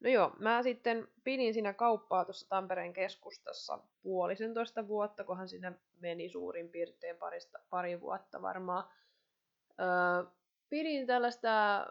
No 0.00 0.10
joo, 0.10 0.32
mä 0.38 0.62
sitten 0.62 1.08
pidin 1.24 1.54
siinä 1.54 1.72
kauppaa 1.72 2.24
tuossa 2.24 2.48
Tampereen 2.48 2.92
keskustassa 2.92 3.78
puolisentoista 4.02 4.88
vuotta, 4.88 5.24
kunhan 5.24 5.48
siinä 5.48 5.72
meni 6.00 6.28
suurin 6.28 6.68
piirtein 6.68 7.16
parista, 7.16 7.58
pari 7.70 8.00
vuotta 8.00 8.42
varmaan. 8.42 8.84
Öö, 9.80 10.30
pidin 10.68 11.06
tällaista 11.06 11.86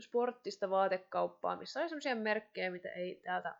sporttista 0.00 0.70
vaatekauppaa, 0.70 1.56
missä 1.56 1.80
oli 1.80 1.88
sellaisia 1.88 2.16
merkkejä, 2.16 2.70
mitä 2.70 2.88
ei 2.92 3.20
täältä 3.24 3.54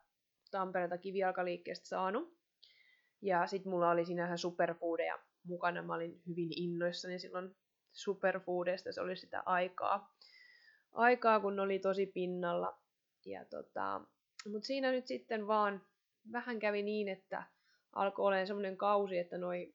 Tampereelta 0.51 0.99
kivijalkaliikkeestä 0.99 1.87
saanut. 1.87 2.37
Ja 3.23 3.47
sitten 3.47 3.71
mulla 3.71 3.91
oli 3.91 4.05
siinä 4.05 4.25
ihan 4.25 4.39
superfoodeja 4.39 5.19
mukana. 5.45 5.83
Mä 5.83 5.95
olin 5.95 6.23
hyvin 6.29 6.59
innoissani 6.59 7.19
silloin 7.19 7.57
superfoodeista, 7.93 8.93
se 8.93 9.01
oli 9.01 9.17
sitä 9.17 9.43
aikaa. 9.47 10.15
Aikaa, 10.93 11.41
kun 11.41 11.61
oli 11.61 11.79
tosi 11.79 12.07
pinnalla. 12.07 12.79
Ja 13.27 13.45
tota, 13.45 14.01
mutta 14.53 14.67
siinä 14.67 14.91
nyt 14.91 15.07
sitten 15.07 15.47
vaan 15.47 15.83
vähän 16.33 16.59
kävi 16.59 16.83
niin, 16.83 17.09
että 17.09 17.43
alkoi 17.93 18.27
olemaan 18.27 18.47
semmoinen 18.47 18.77
kausi, 18.77 19.19
että 19.19 19.39
noi 19.39 19.75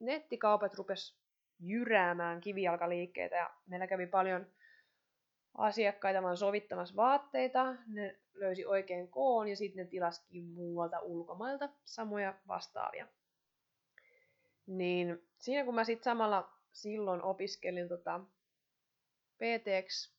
nettikaupat 0.00 0.74
rupes 0.74 1.18
jyräämään 1.60 2.40
kivijalkaliikkeitä 2.40 3.36
ja 3.36 3.50
meillä 3.66 3.86
kävi 3.86 4.06
paljon 4.06 4.46
asiakkaita 5.54 6.22
vaan 6.22 6.36
sovittamassa 6.36 6.96
vaatteita, 6.96 7.76
ne 7.86 8.18
löysi 8.34 8.66
oikein 8.66 9.08
koon 9.08 9.48
ja 9.48 9.56
sitten 9.56 9.84
ne 9.84 9.90
tilaskin 9.90 10.44
muualta 10.44 11.00
ulkomailta 11.00 11.68
samoja 11.84 12.34
vastaavia. 12.48 13.06
Niin 14.66 15.28
siinä 15.38 15.64
kun 15.64 15.74
mä 15.74 15.84
sitten 15.84 16.04
samalla 16.04 16.57
silloin 16.82 17.22
opiskelin 17.22 17.88
tota 17.88 18.20
PTX, 19.36 20.14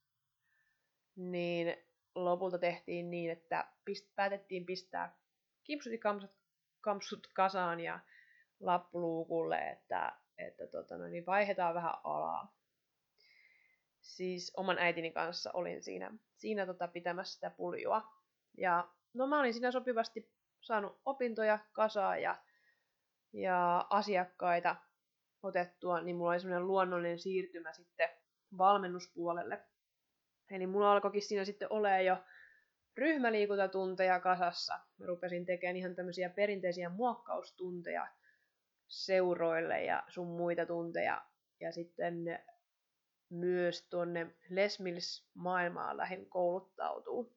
niin 1.15 1.77
lopulta 2.15 2.59
tehtiin 2.59 3.11
niin, 3.11 3.31
että 3.31 3.67
pist, 3.85 4.15
päätettiin 4.15 4.65
pistää 4.65 5.17
kimpsut 5.63 5.93
ja 5.93 5.99
kampsut, 5.99 6.31
kampsut 6.81 7.27
kasaan 7.33 7.79
ja 7.79 7.99
lappuluukulle, 8.59 9.69
että, 9.69 10.17
että 10.37 10.67
tota, 10.67 10.97
no, 10.97 11.07
niin 11.07 11.25
vaihdetaan 11.25 11.75
vähän 11.75 11.93
alaa. 12.03 12.55
Siis 14.01 14.51
oman 14.57 14.77
äitini 14.79 15.11
kanssa 15.11 15.51
olin 15.53 15.83
siinä, 15.83 16.11
siinä 16.37 16.65
tota, 16.65 16.87
pitämässä 16.87 17.33
sitä 17.33 17.49
puljua. 17.49 18.13
Ja 18.57 18.89
no 19.13 19.27
mä 19.27 19.39
olin 19.39 19.53
siinä 19.53 19.71
sopivasti 19.71 20.31
saanut 20.61 21.01
opintoja 21.05 21.59
kasaan 21.71 22.21
ja, 22.21 22.43
ja 23.33 23.87
asiakkaita 23.89 24.75
otettua, 25.43 26.01
niin 26.01 26.15
mulla 26.15 26.31
oli 26.31 26.39
semmoinen 26.39 26.67
luonnollinen 26.67 27.19
siirtymä 27.19 27.73
sitten 27.73 28.09
valmennuspuolelle. 28.57 29.61
Eli 30.51 30.67
mulla 30.67 30.91
alkoikin 30.91 31.21
siinä 31.21 31.45
sitten 31.45 31.71
olemaan 31.71 32.05
jo 32.05 32.17
ryhmäliikuntatunteja 32.97 34.19
kasassa. 34.19 34.79
Mä 34.97 35.05
rupesin 35.05 35.45
tekemään 35.45 35.75
ihan 35.75 35.95
tämmöisiä 35.95 36.29
perinteisiä 36.29 36.89
muokkaustunteja 36.89 38.07
seuroille 38.87 39.83
ja 39.83 40.03
sun 40.07 40.27
muita 40.27 40.65
tunteja. 40.65 41.25
Ja 41.59 41.71
sitten 41.71 42.39
myös 43.29 43.87
tuonne 43.89 44.35
Les 44.49 44.79
Mills-maailmaan 44.79 45.97
lähin 45.97 46.29
kouluttautuu. 46.29 47.35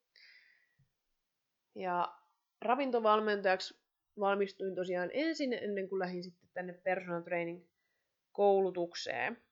Ja 1.75 2.19
ravintovalmentajaksi 2.61 3.83
valmistuin 4.21 4.75
tosiaan 4.75 5.11
ensin 5.13 5.53
ennen 5.53 5.89
kuin 5.89 5.99
lähdin 5.99 6.23
sitten 6.23 6.49
tänne 6.55 6.73
personal 6.73 7.23
training 7.23 7.72
koulutukseen. 8.33 9.43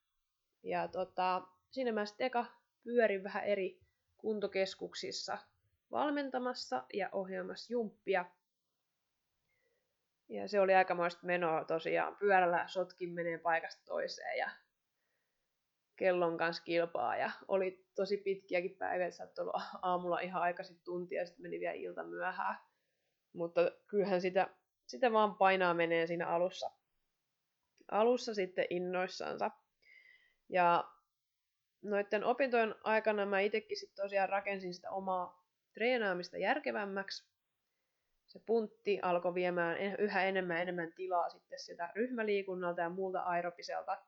Ja 0.63 0.89
tota, 0.89 1.43
siinä 1.71 1.93
mä 1.93 2.07
sitten 2.07 2.27
eka 2.27 2.47
pyörin 2.85 3.25
vähän 3.25 3.45
eri 3.45 3.81
kuntokeskuksissa 4.17 5.39
valmentamassa 5.91 6.85
ja 6.93 7.09
ohjaamassa 7.13 7.73
jumppia. 7.73 8.25
Ja 10.29 10.49
se 10.49 10.61
oli 10.61 10.75
aikamoista 10.75 11.27
menoa 11.27 11.65
tosiaan. 11.65 12.17
Pyörällä 12.17 12.69
sotkin 12.69 13.13
menee 13.15 13.39
paikasta 13.39 13.85
toiseen 13.85 14.39
ja 14.39 14.51
kellon 15.97 16.39
kanssa 16.39 16.63
kilpaa. 16.63 17.17
Ja 17.17 17.31
oli 17.49 17.87
tosi 17.95 18.17
pitkiäkin 18.17 18.77
päiviä, 18.77 19.11
saattoi 19.11 19.43
olla 19.43 19.63
aamulla 19.83 20.21
ihan 20.21 20.43
aikaisin 20.43 20.81
tuntia 20.85 21.21
ja 21.21 21.27
sitten 21.27 21.43
meni 21.43 21.61
vielä 21.61 21.75
ilta 21.75 22.05
myöhään. 22.05 22.57
Mutta 23.33 23.61
kyllähän 23.87 24.21
sitä, 24.21 24.55
sitä 24.87 25.13
vaan 25.13 25.35
painaa 25.35 25.75
menee 25.75 26.07
siinä 26.07 26.29
alussa. 26.29 26.71
Alussa 27.91 28.35
sitten 28.35 28.67
innoissansa. 28.71 29.51
Ja 30.49 30.85
noiden 31.83 32.25
opintojen 32.25 32.75
aikana 32.85 33.27
mä 33.27 33.41
itsekin 33.41 33.77
sitten 33.77 34.05
tosiaan 34.05 34.29
rakensin 34.29 34.75
sitä 34.75 34.91
omaa 34.91 35.45
treenaamista 35.75 36.39
järkevämmäksi. 36.39 37.31
Se 38.27 38.41
puntti 38.47 38.99
alkoi 39.03 39.35
viemään 39.35 39.77
yhä 39.99 40.25
enemmän 40.25 40.63
enemmän 40.63 40.93
tilaa 40.93 41.29
sitten 41.29 41.61
sitä 41.61 41.93
ryhmäliikunnalta 41.95 42.81
ja 42.81 42.91
muulta 42.91 43.21
aerobiselta. 43.21 43.99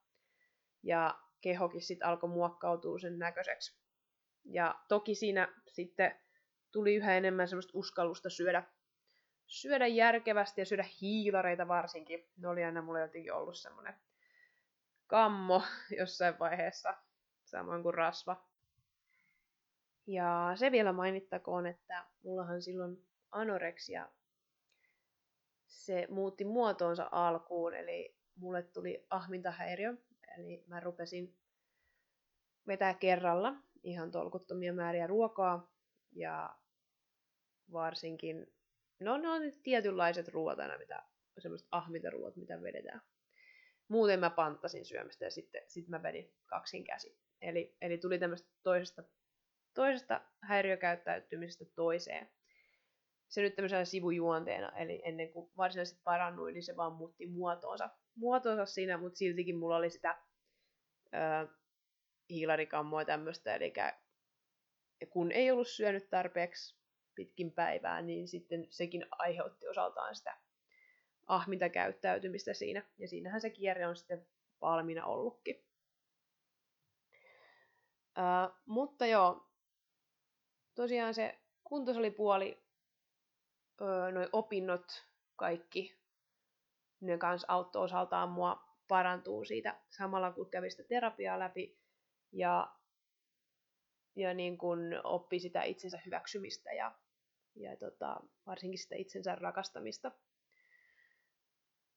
Ja 0.83 1.21
kehokin 1.41 1.83
sitten 1.83 2.09
alkoi 2.09 2.31
muokkautua 2.31 2.99
sen 2.99 3.19
näköiseksi. 3.19 3.83
Ja 4.45 4.75
toki 4.89 5.15
siinä 5.15 5.49
sitten 5.69 6.21
tuli 6.73 6.95
yhä 6.95 7.17
enemmän 7.17 7.49
semmoista 7.49 7.79
uskallusta 7.79 8.31
syödä, 8.31 8.63
syödä 9.53 9.87
järkevästi 9.87 10.61
ja 10.61 10.65
syödä 10.65 10.85
hiilareita 11.01 11.69
varsinkin. 11.69 12.29
Ne 12.37 12.49
oli 12.49 12.65
aina 12.65 12.83
mulle 12.83 13.01
jotenkin 13.01 13.33
ollut 13.33 13.59
semmoinen 13.59 13.95
kammo 15.07 15.63
jossain 15.99 16.39
vaiheessa 16.39 16.95
samoin 17.45 17.83
kuin 17.83 17.95
rasva. 17.95 18.45
Ja 20.07 20.53
se 20.57 20.71
vielä 20.71 20.93
mainittakoon, 20.93 21.67
että 21.67 22.05
mullahan 22.23 22.63
silloin 22.63 23.05
anoreksia 23.31 24.09
se 25.67 26.07
muutti 26.11 26.45
muotoonsa 26.45 27.09
alkuun, 27.13 27.75
eli 27.75 28.17
mulle 28.37 28.63
tuli 28.63 29.07
ahmintahäiriö, 29.11 29.97
eli 30.39 30.65
mä 30.67 30.81
rupesin 30.81 31.37
vetää 32.67 32.95
kerralla 32.95 33.55
ihan 33.83 34.11
tolkuttomia 34.11 34.73
määriä 34.73 35.07
ruokaa, 35.07 35.71
ja 36.13 36.57
varsinkin, 37.73 38.53
no 39.03 39.17
ne 39.17 39.29
on 39.29 39.43
tietynlaiset 39.63 40.29
ruoat 40.29 40.59
aina, 40.59 40.79
mitä, 40.79 41.03
semmoiset 41.39 41.69
ahmintaruot, 41.71 42.37
mitä 42.37 42.63
vedetään. 42.63 43.01
Muuten 43.89 44.21
mä 44.21 44.31
panttasin 44.31 44.85
syömistä 44.85 45.25
ja 45.25 45.31
sitten 45.31 45.63
sit 45.67 45.89
mä 45.89 46.03
vedin 46.03 46.35
kaksin 46.47 46.85
käsi. 46.85 47.19
Eli, 47.41 47.77
eli 47.81 47.99
tuli 47.99 48.19
tämmöistä 48.19 48.51
toisesta, 48.63 49.03
toisesta 49.75 50.21
häiriökäyttäytymisestä 50.43 51.65
toiseen. 51.75 52.29
Se 53.29 53.43
nyt 53.43 53.57
tämmöisenä 53.57 53.85
sivujuonteena, 53.85 54.73
eli 54.77 55.03
ennen 55.05 55.33
kuin 55.33 55.51
varsinaisesti 55.57 56.01
parannuin, 56.05 56.55
niin 56.55 56.63
se 56.63 56.77
vaan 56.77 56.93
muutti 56.93 57.27
muotoonsa, 57.27 57.91
muotoonsa 58.15 58.67
siinä, 58.67 58.99
mutta 58.99 59.17
siltikin 59.17 59.59
mulla 59.59 59.77
oli 59.77 59.91
sitä 59.91 60.19
ö, 61.15 61.49
hiilarikammoa 62.31 63.05
tämmöistä, 63.05 63.55
eli 63.55 63.73
kun 65.11 65.33
ei 65.33 65.51
ollut 65.51 65.69
syönyt 65.69 66.11
tarpeeksi 66.11 66.82
pitkin 67.15 67.53
päivää, 67.53 68.03
niin 68.03 68.29
sitten 68.29 68.67
sekin 68.71 69.07
aiheutti 69.11 69.69
osaltaan 69.69 70.17
sitä 70.17 70.37
ahmintakäyttäytymistä 71.27 72.55
siinä. 72.55 72.83
Ja 72.99 73.09
siinähän 73.09 73.41
se 73.41 73.51
kierre 73.51 73.87
on 73.87 73.97
sitten 73.97 74.27
valmiina 74.61 75.07
ollutkin. 75.07 75.65
Uh, 78.19 78.57
mutta 78.67 79.07
joo, 79.07 79.47
tosiaan 80.75 81.15
se 81.15 81.39
kuntosalipuoli, 81.65 82.65
uh, 83.81 84.13
noi 84.13 84.29
opinnot 84.33 85.05
kaikki, 85.37 85.99
ne 87.01 87.19
kanssa 87.19 87.47
auttoi 87.51 87.85
osaltaan 87.85 88.29
mua 88.29 88.65
parantuu 88.89 89.45
siitä 89.45 89.81
samalla 89.91 90.33
kun 90.33 90.51
kävi 90.51 90.71
sitä 90.71 90.83
terapiaa 90.83 91.39
läpi 91.39 91.79
ja, 92.33 92.75
ja 94.17 94.35
niin 94.35 94.59
kun 94.59 95.01
oppi 95.05 95.39
sitä 95.41 95.63
itsensä 95.63 95.99
hyväksymistä 96.07 96.73
ja, 96.73 96.95
ja 97.55 97.77
tota, 97.77 98.21
varsinkin 98.47 98.79
sitä 98.79 98.97
itsensä 98.97 99.35
rakastamista. 99.35 100.13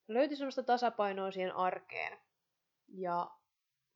Löytyi 0.08 0.36
semmoista 0.36 0.62
tasapainoa 0.62 1.30
siihen 1.30 1.56
arkeen 1.56 2.18
ja 2.88 3.30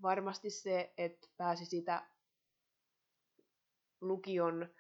varmasti 0.03 0.51
se, 0.51 0.93
että 0.97 1.29
pääsi 1.37 1.65
sitä 1.67 2.07
lukion 4.01 4.75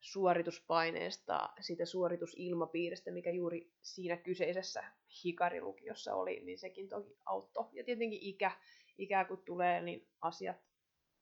suorituspaineesta, 0.00 1.48
siitä 1.60 1.84
suoritusilmapiiristä, 1.86 3.10
mikä 3.10 3.30
juuri 3.30 3.72
siinä 3.82 4.16
kyseisessä 4.16 4.84
hikarilukiossa 5.24 6.14
oli, 6.14 6.40
niin 6.40 6.58
sekin 6.58 6.88
toki 6.88 7.18
auttoi. 7.24 7.68
Ja 7.72 7.84
tietenkin 7.84 8.18
ikä, 8.22 8.52
ikä 8.98 9.24
kun 9.24 9.42
tulee, 9.44 9.80
niin 9.82 10.08
asiat, 10.20 10.56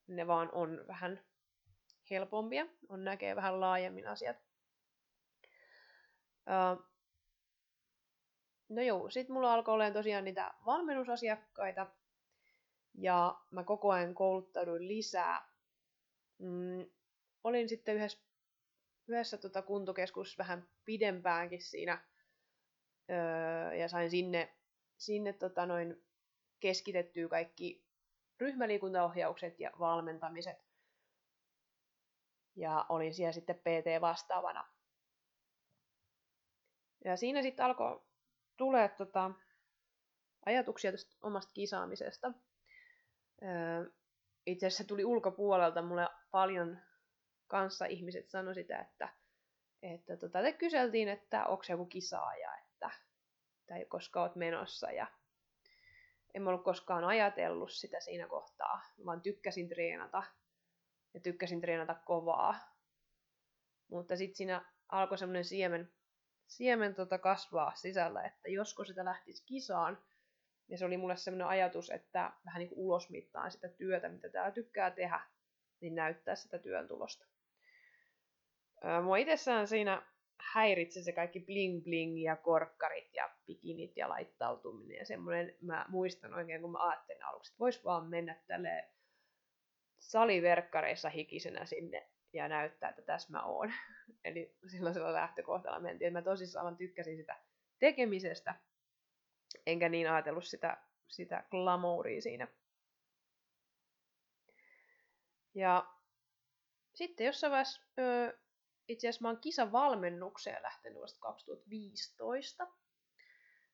ne 0.07 0.26
vaan 0.26 0.48
on 0.53 0.85
vähän 0.87 1.24
helpompia, 2.11 2.66
on 2.88 3.05
näkee 3.05 3.37
vähän 3.37 3.61
laajemmin 3.61 4.07
asiat. 4.07 4.37
no 8.68 8.83
joo, 8.83 9.11
sit 9.11 9.29
mulla 9.29 9.55
alkoi 9.55 9.75
olemaan 9.75 9.92
tosiaan 9.92 10.25
niitä 10.25 10.55
valmennusasiakkaita. 10.66 11.87
Ja 12.94 13.40
mä 13.51 13.64
koko 13.64 13.90
ajan 13.90 14.14
kouluttauduin 14.14 14.88
lisää. 14.88 15.49
Mm, 16.38 16.90
olin 17.44 17.68
sitten 17.68 17.96
yhdessä, 17.96 18.18
yhdessä 19.09 19.37
tota 19.37 19.62
kuntokeskus 19.62 20.38
vähän 20.38 20.68
pidempäänkin 20.85 21.62
siinä. 21.62 22.05
Öö, 23.11 23.75
ja 23.75 23.88
sain 23.88 24.11
sinne, 24.11 24.55
sinne 24.99 25.33
tota 25.33 25.66
noin 25.66 26.05
keskitettyä 26.61 27.29
kaikki 27.29 27.85
ryhmäliikuntaohjaukset 28.40 29.61
ja 29.61 29.70
valmentamiset. 29.79 30.69
Ja 32.57 32.87
olin 32.89 33.15
siellä 33.15 33.33
sitten 33.33 33.59
PT 33.59 34.01
vastaavana. 34.01 34.69
Ja 37.05 37.17
siinä 37.17 37.43
sitten 37.43 37.67
alkoi 37.67 38.03
tulee 38.57 38.89
tota, 38.89 39.31
ajatuksia 40.47 40.93
tästä 40.93 41.17
omasta 41.23 41.53
kisaamisesta. 41.53 42.33
Öö, 43.43 43.91
itse 44.47 44.67
asiassa 44.67 44.85
tuli 44.85 45.05
ulkopuolelta 45.05 45.83
mulle 45.83 46.09
paljon 46.31 46.79
kanssa 47.47 47.87
ihmiset 47.87 48.31
sanoi 48.31 48.55
sitä, 48.55 48.79
että, 48.79 49.09
että 49.83 50.17
tota, 50.17 50.43
te 50.43 50.53
kyseltiin, 50.53 51.09
että 51.09 51.47
onko 51.47 51.63
se 51.63 51.73
joku 51.73 51.87
kisaaja, 51.87 52.57
että, 52.57 52.91
tai 53.67 53.85
koska 53.85 54.23
oot 54.23 54.37
menossa. 54.37 54.91
Ja 54.91 55.07
en 56.35 56.43
mä 56.43 56.51
ollut 56.51 56.65
koskaan 56.65 57.05
ajatellut 57.05 57.73
sitä 57.73 58.01
siinä 58.01 58.29
kohtaa, 58.29 58.81
vaan 59.07 59.21
tykkäsin 59.21 59.69
treenata 59.69 60.23
ja 61.14 61.20
tykkäsin 61.20 61.61
treenata 61.61 61.94
kovaa. 61.94 62.55
Mutta 63.88 64.16
sitten 64.16 64.37
siinä 64.37 64.64
alkoi 64.88 65.18
semmoinen 65.18 65.44
siemen 65.44 65.92
siemen 66.51 66.94
tota 66.94 67.18
kasvaa 67.18 67.75
sisällä, 67.75 68.23
että 68.23 68.49
josko 68.49 68.85
sitä 68.85 69.05
lähtisi 69.05 69.44
kisaan. 69.46 69.99
Ja 70.68 70.79
se 70.79 70.85
oli 70.85 70.96
mulle 70.96 71.16
sellainen 71.16 71.46
ajatus, 71.46 71.90
että 71.90 72.33
vähän 72.44 72.59
niin 72.59 72.68
kuin 72.68 72.79
ulosmittaan 72.79 73.51
sitä 73.51 73.68
työtä, 73.68 74.09
mitä 74.09 74.29
täällä 74.29 74.51
tykkää 74.51 74.90
tehdä, 74.90 75.20
niin 75.81 75.94
näyttää 75.94 76.35
sitä 76.35 76.59
työn 76.59 76.88
tulosta. 76.88 77.27
Mua 79.03 79.16
itsessään 79.16 79.68
siinä 79.68 80.03
häiritsi 80.53 81.03
se 81.03 81.12
kaikki 81.12 81.40
bling 81.40 81.85
bling 81.85 82.23
ja 82.23 82.37
korkkarit 82.37 83.14
ja 83.14 83.31
pikinit 83.46 83.96
ja 83.96 84.09
laittautuminen 84.09 84.96
ja 84.96 85.07
semmoinen, 85.07 85.55
mä 85.61 85.87
muistan 85.88 86.35
oikein 86.35 86.61
kun 86.61 86.73
mä 86.73 86.88
ajattelin 86.88 87.25
aluksi, 87.25 87.53
että 87.53 87.59
vois 87.59 87.85
vaan 87.85 88.07
mennä 88.07 88.37
tälle 88.46 88.88
saliverkkareissa 90.01 91.09
hikisenä 91.09 91.65
sinne 91.65 92.11
ja 92.33 92.49
näyttää, 92.49 92.91
että 92.91 93.03
tässä 93.03 93.33
mä 93.33 93.45
oon. 93.45 93.73
Eli 94.25 94.57
silloisella 94.67 95.13
lähtökohtalla 95.13 95.81
mentiin, 95.81 96.07
että 96.07 96.19
mä 96.19 96.25
tosissaan 96.25 96.77
tykkäsin 96.77 97.17
sitä 97.17 97.37
tekemisestä, 97.79 98.55
enkä 99.67 99.89
niin 99.89 100.11
ajatellut 100.11 100.45
sitä, 100.45 100.77
sitä 101.09 101.45
glamouria 101.51 102.23
siinä. 102.23 102.49
Ja 105.55 105.95
sitten 106.95 107.27
jossain 107.27 107.51
vaiheessa, 107.51 107.83
itse 108.89 109.09
asiassa 109.09 109.23
mä 109.23 109.29
oon 109.29 109.41
kisavalmennukseen 109.41 110.63
lähtenyt 110.63 111.03
vasta 111.03 111.21
2015. 111.21 112.67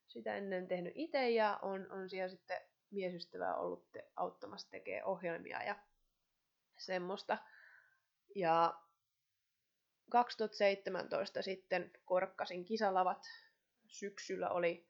Sitä 0.07 0.35
ennen 0.35 0.67
tehnyt 0.67 0.93
itse 0.95 1.29
ja 1.29 1.59
on, 1.61 1.91
on 1.91 2.09
siellä 2.09 2.29
sitten 2.29 2.61
miesystävää 2.91 3.55
ollut 3.55 3.89
auttamassa 4.15 4.69
tekee 4.69 5.03
ohjelmia 5.03 5.63
ja 5.63 5.75
semmoista. 6.77 7.37
Ja 8.35 8.73
2017 10.11 11.41
sitten 11.41 11.91
korkkasin 12.05 12.65
kisalavat. 12.65 13.23
Syksyllä 13.87 14.49
oli 14.49 14.87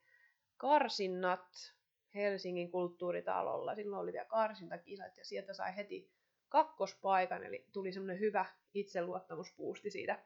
karsinnat 0.56 1.74
Helsingin 2.14 2.70
kulttuuritalolla. 2.70 3.74
Silloin 3.74 4.02
oli 4.02 4.12
vielä 4.12 4.24
karsintakisat 4.24 5.16
ja 5.16 5.24
sieltä 5.24 5.54
sai 5.54 5.76
heti 5.76 6.12
kakkospaikan, 6.48 7.44
eli 7.44 7.66
tuli 7.72 7.92
semmoinen 7.92 8.20
hyvä 8.20 8.46
itseluottamuspuusti 8.74 9.90
siitä. 9.90 10.24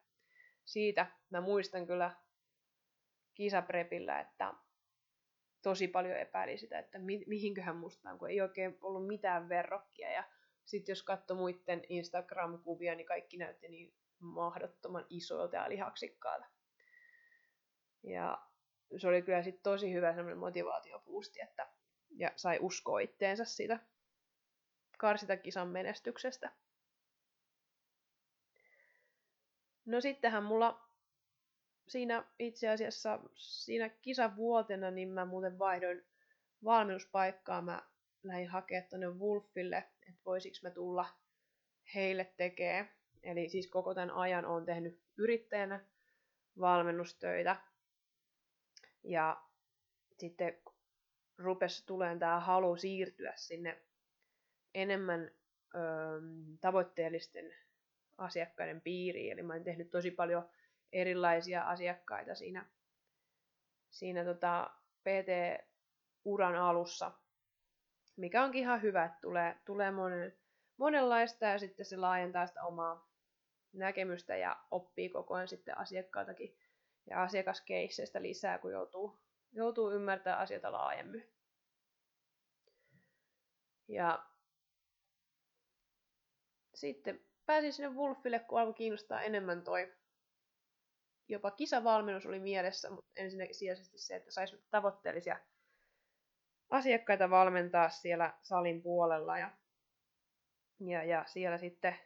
siitä. 0.64 1.06
Mä 1.30 1.40
muistan 1.40 1.86
kyllä 1.86 2.16
kisaprepillä, 3.34 4.20
että 4.20 4.54
tosi 5.62 5.88
paljon 5.88 6.16
epäili 6.16 6.58
sitä, 6.58 6.78
että 6.78 6.98
mi- 6.98 7.24
mihinköhän 7.26 7.76
mustaan, 7.76 8.18
kun 8.18 8.30
ei 8.30 8.40
oikein 8.40 8.78
ollut 8.80 9.06
mitään 9.06 9.48
verrokkia. 9.48 10.12
Ja 10.12 10.24
sitten 10.64 10.92
jos 10.92 11.02
katsoi 11.02 11.36
muiden 11.36 11.82
Instagram-kuvia, 11.88 12.94
niin 12.94 13.06
kaikki 13.06 13.36
näytti 13.36 13.68
niin 13.68 13.94
mahdottoman 14.18 15.06
isoilta 15.10 15.56
ja 15.56 15.68
lihaksikkaalta. 15.68 16.46
Ja 18.02 18.46
se 18.96 19.08
oli 19.08 19.22
kyllä 19.22 19.42
sitten 19.42 19.62
tosi 19.62 19.92
hyvä 19.92 20.14
semmoinen 20.14 20.38
motivaatiopuusti, 20.38 21.40
että 21.40 21.68
ja 22.10 22.32
sai 22.36 22.58
uskoa 22.60 23.00
itteensä 23.00 23.44
siitä 23.44 23.78
karsitakisan 24.98 25.68
menestyksestä. 25.68 26.52
No 29.84 30.00
sittenhän 30.00 30.42
mulla 30.42 30.88
siinä 31.88 32.24
itse 32.38 32.68
asiassa 32.68 33.20
siinä 33.34 33.88
kisavuotena, 33.88 34.90
niin 34.90 35.08
mä 35.08 35.24
muuten 35.24 35.58
vaihdoin 35.58 36.06
valmennuspaikkaa. 36.64 37.62
Mä 37.62 37.82
lähdin 38.22 38.48
hakemaan 38.48 38.88
tuonne 38.88 39.08
Wolfille, 39.08 39.76
että 40.08 40.22
voisiko 40.26 40.56
mä 40.62 40.70
tulla 40.70 41.08
heille 41.94 42.32
tekee. 42.36 42.88
Eli 43.22 43.48
siis 43.48 43.66
koko 43.66 43.94
tämän 43.94 44.10
ajan 44.10 44.44
olen 44.44 44.64
tehnyt 44.64 45.02
yrittäjänä 45.16 45.84
valmennustöitä. 46.60 47.56
Ja 49.04 49.42
sitten 50.18 50.58
rupesi 51.38 51.86
tulemaan 51.86 52.18
tämä 52.18 52.40
halu 52.40 52.76
siirtyä 52.76 53.32
sinne 53.36 53.82
enemmän 54.74 55.30
ö, 55.74 55.78
tavoitteellisten 56.60 57.54
asiakkaiden 58.18 58.80
piiriin. 58.80 59.32
Eli 59.32 59.42
mä 59.42 59.52
olen 59.52 59.64
tehnyt 59.64 59.90
tosi 59.90 60.10
paljon 60.10 60.48
erilaisia 60.92 61.62
asiakkaita 61.62 62.34
siinä, 62.34 62.66
siinä 63.90 64.24
tota 64.24 64.70
PT-uran 65.00 66.56
alussa 66.56 67.12
mikä 68.16 68.44
onkin 68.44 68.60
ihan 68.60 68.82
hyvä, 68.82 69.04
että 69.04 69.18
tulee, 69.20 69.56
tulee 69.64 69.90
monen, 69.90 70.38
monenlaista 70.76 71.44
ja 71.44 71.58
sitten 71.58 71.86
se 71.86 71.96
laajentaa 71.96 72.46
sitä 72.46 72.64
omaa 72.64 73.12
näkemystä 73.72 74.36
ja 74.36 74.56
oppii 74.70 75.08
koko 75.08 75.34
ajan 75.34 75.48
sitten 75.48 75.78
asiakkaaltakin 75.78 76.56
ja 77.10 77.22
asiakaskeisseistä 77.22 78.22
lisää, 78.22 78.58
kun 78.58 78.72
joutuu, 78.72 79.20
joutuu 79.52 79.90
ymmärtämään 79.90 80.40
asioita 80.40 80.72
laajemmin. 80.72 81.32
Ja 83.88 84.26
sitten 86.74 87.20
pääsin 87.46 87.72
sinne 87.72 87.94
Wolfille, 87.94 88.38
kun 88.38 88.60
alkoi 88.60 88.74
kiinnostaa 88.74 89.22
enemmän 89.22 89.64
toi 89.64 89.92
jopa 91.28 91.50
kisavalmennus 91.50 92.26
oli 92.26 92.40
mielessä, 92.40 92.90
mutta 92.90 93.10
ensisijaisesti 93.16 93.98
se, 93.98 94.16
että 94.16 94.30
saisi 94.30 94.64
tavoitteellisia 94.70 95.40
asiakkaita 96.72 97.30
valmentaa 97.30 97.88
siellä 97.88 98.34
salin 98.42 98.82
puolella 98.82 99.38
ja, 99.38 99.50
ja, 100.80 101.04
ja 101.04 101.24
siellä 101.26 101.58
sitten 101.58 101.96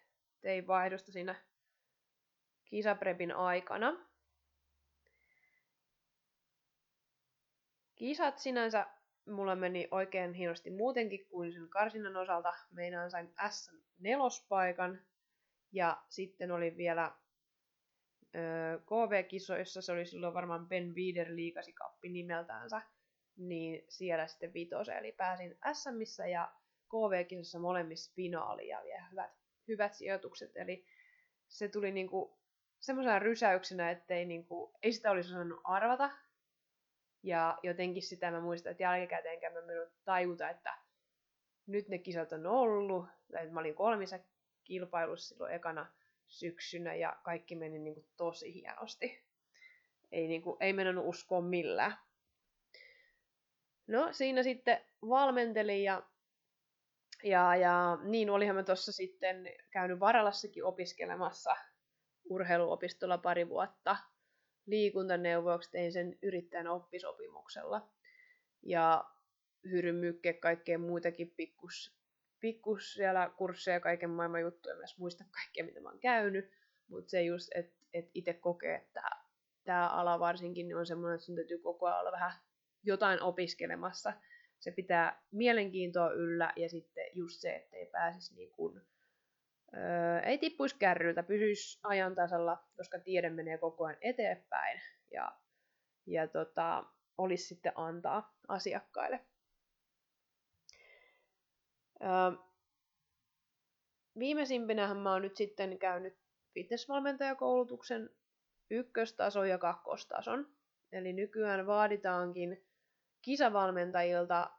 tein 0.40 0.66
vaihdosta 0.66 1.12
siinä 1.12 1.34
kisaprepin 2.64 3.36
aikana. 3.36 4.06
Kisat 7.96 8.38
sinänsä 8.38 8.86
mulla 9.26 9.56
meni 9.56 9.88
oikein 9.90 10.34
hienosti 10.34 10.70
muutenkin 10.70 11.26
kuin 11.28 11.52
sen 11.52 11.68
karsinnan 11.68 12.16
osalta. 12.16 12.54
Meinaan 12.70 13.10
sain 13.10 13.34
S4-paikan 13.40 15.00
ja 15.72 16.02
sitten 16.08 16.50
oli 16.50 16.76
vielä 16.76 17.12
KV-kisoissa, 18.86 19.82
se 19.82 19.92
oli 19.92 20.06
silloin 20.06 20.34
varmaan 20.34 20.68
Ben 20.68 20.94
Bieder 20.94 21.28
liikasikappi 21.34 22.08
nimeltäänsä, 22.08 22.82
niin 23.36 23.84
siellä 23.88 24.26
sitten 24.26 24.54
vitosen. 24.54 24.96
Eli 24.96 25.12
pääsin 25.12 25.58
SMissä 25.72 26.26
ja 26.26 26.52
KV-kisossa 26.88 27.58
molemmissa 27.58 28.12
finaaliin 28.14 28.68
ja 28.68 28.80
vielä 28.84 29.06
hyvät, 29.10 29.30
hyvät 29.68 29.94
sijoitukset. 29.94 30.56
Eli 30.56 30.86
se 31.48 31.68
tuli 31.68 31.92
niinku 31.92 32.38
semmoisena 32.78 33.18
rysäyksenä, 33.18 33.90
että 33.90 34.14
niinku, 34.14 34.72
ei 34.82 34.92
sitä 34.92 35.10
olisi 35.10 35.30
osannut 35.30 35.60
arvata. 35.64 36.10
Ja 37.22 37.58
jotenkin 37.62 38.02
sitä 38.02 38.30
mä 38.30 38.40
muistan, 38.40 38.70
että 38.70 38.82
jälkikäteenkään 38.82 39.52
mä 39.52 39.60
mennyt 39.60 39.92
tajuta, 40.04 40.50
että 40.50 40.78
nyt 41.66 41.88
ne 41.88 41.98
kisat 41.98 42.32
on 42.32 42.46
ollut. 42.46 43.06
Tai 43.32 43.50
mä 43.50 43.60
olin 43.60 43.74
kolmissa 43.74 44.18
kilpailussa 44.64 45.28
silloin 45.28 45.54
ekana 45.54 45.86
syksynä 46.26 46.94
ja 46.94 47.16
kaikki 47.22 47.56
meni 47.56 47.78
niinku 47.78 48.06
tosi 48.16 48.54
hienosti. 48.54 49.26
Ei, 50.12 50.28
niinku, 50.28 50.56
ei 50.60 50.72
mennyt 50.72 51.04
uskoa 51.04 51.40
millään. 51.40 51.98
No 53.86 54.12
siinä 54.12 54.42
sitten 54.42 54.80
valmentelin 55.08 55.84
ja, 55.84 56.02
ja, 57.24 57.56
ja 57.56 57.98
niin 58.02 58.30
olihan 58.30 58.56
mä 58.56 58.62
tuossa 58.62 58.92
sitten 58.92 59.48
käynyt 59.70 60.00
Varalassakin 60.00 60.64
opiskelemassa 60.64 61.56
urheiluopistolla 62.30 63.18
pari 63.18 63.48
vuotta. 63.48 63.96
liikuntaneuvoksi, 64.66 65.70
tein 65.70 65.92
sen 65.92 66.18
yrittäjän 66.22 66.68
oppisopimuksella. 66.68 67.88
Ja 68.62 69.04
Hyry 69.70 69.92
Mykke 69.92 70.32
kaikkea 70.32 70.78
muitakin 70.78 71.30
pikkus, 71.36 71.96
pikkus 72.40 72.94
siellä 72.94 73.30
kursseja, 73.36 73.80
kaiken 73.80 74.10
maailman 74.10 74.40
juttuja, 74.40 74.76
myös 74.76 74.98
muista 74.98 75.24
kaikkea, 75.30 75.64
mitä 75.64 75.80
mä 75.80 75.88
oon 75.88 76.00
käynyt. 76.00 76.50
Mutta 76.88 77.10
se 77.10 77.22
just, 77.22 77.48
että 77.54 77.76
et 77.94 78.10
itse 78.14 78.32
kokee, 78.32 78.74
että 78.74 79.02
tämä 79.64 79.88
ala 79.88 80.18
varsinkin 80.18 80.68
niin 80.68 80.76
on 80.76 80.86
semmoinen, 80.86 81.14
että 81.14 81.24
sun 81.26 81.34
täytyy 81.34 81.58
koko 81.58 81.86
ajan 81.86 82.00
olla 82.00 82.12
vähän 82.12 82.32
jotain 82.86 83.22
opiskelemassa. 83.22 84.12
Se 84.58 84.70
pitää 84.70 85.22
mielenkiintoa 85.30 86.12
yllä 86.12 86.52
ja 86.56 86.68
sitten 86.68 87.04
just 87.14 87.40
se, 87.40 87.56
että 87.56 87.76
ei 87.76 87.86
pääsisi 87.86 88.34
niin 88.34 88.50
kuin, 88.50 88.80
öö, 89.76 90.20
ei 90.20 90.38
tippuisi 90.38 90.76
kärryltä, 90.78 91.22
pysyisi 91.22 91.80
ajan 91.82 92.14
tasalla, 92.14 92.64
koska 92.76 92.98
tiede 92.98 93.30
menee 93.30 93.58
koko 93.58 93.84
ajan 93.84 93.98
eteenpäin 94.00 94.80
ja, 95.10 95.32
ja 96.06 96.28
tota, 96.28 96.84
olisi 97.18 97.44
sitten 97.44 97.72
antaa 97.74 98.38
asiakkaille. 98.48 99.20
Öö, 102.02 102.08
viimeisimpinähän 104.18 104.96
mä 104.96 105.12
oon 105.12 105.22
nyt 105.22 105.36
sitten 105.36 105.78
käynyt 105.78 106.18
fitnessvalmentajakoulutuksen 106.54 108.10
ykköstason 108.70 109.48
ja 109.48 109.58
kakkostason. 109.58 110.56
Eli 110.92 111.12
nykyään 111.12 111.66
vaaditaankin 111.66 112.65
kisavalmentajilta 113.26 114.50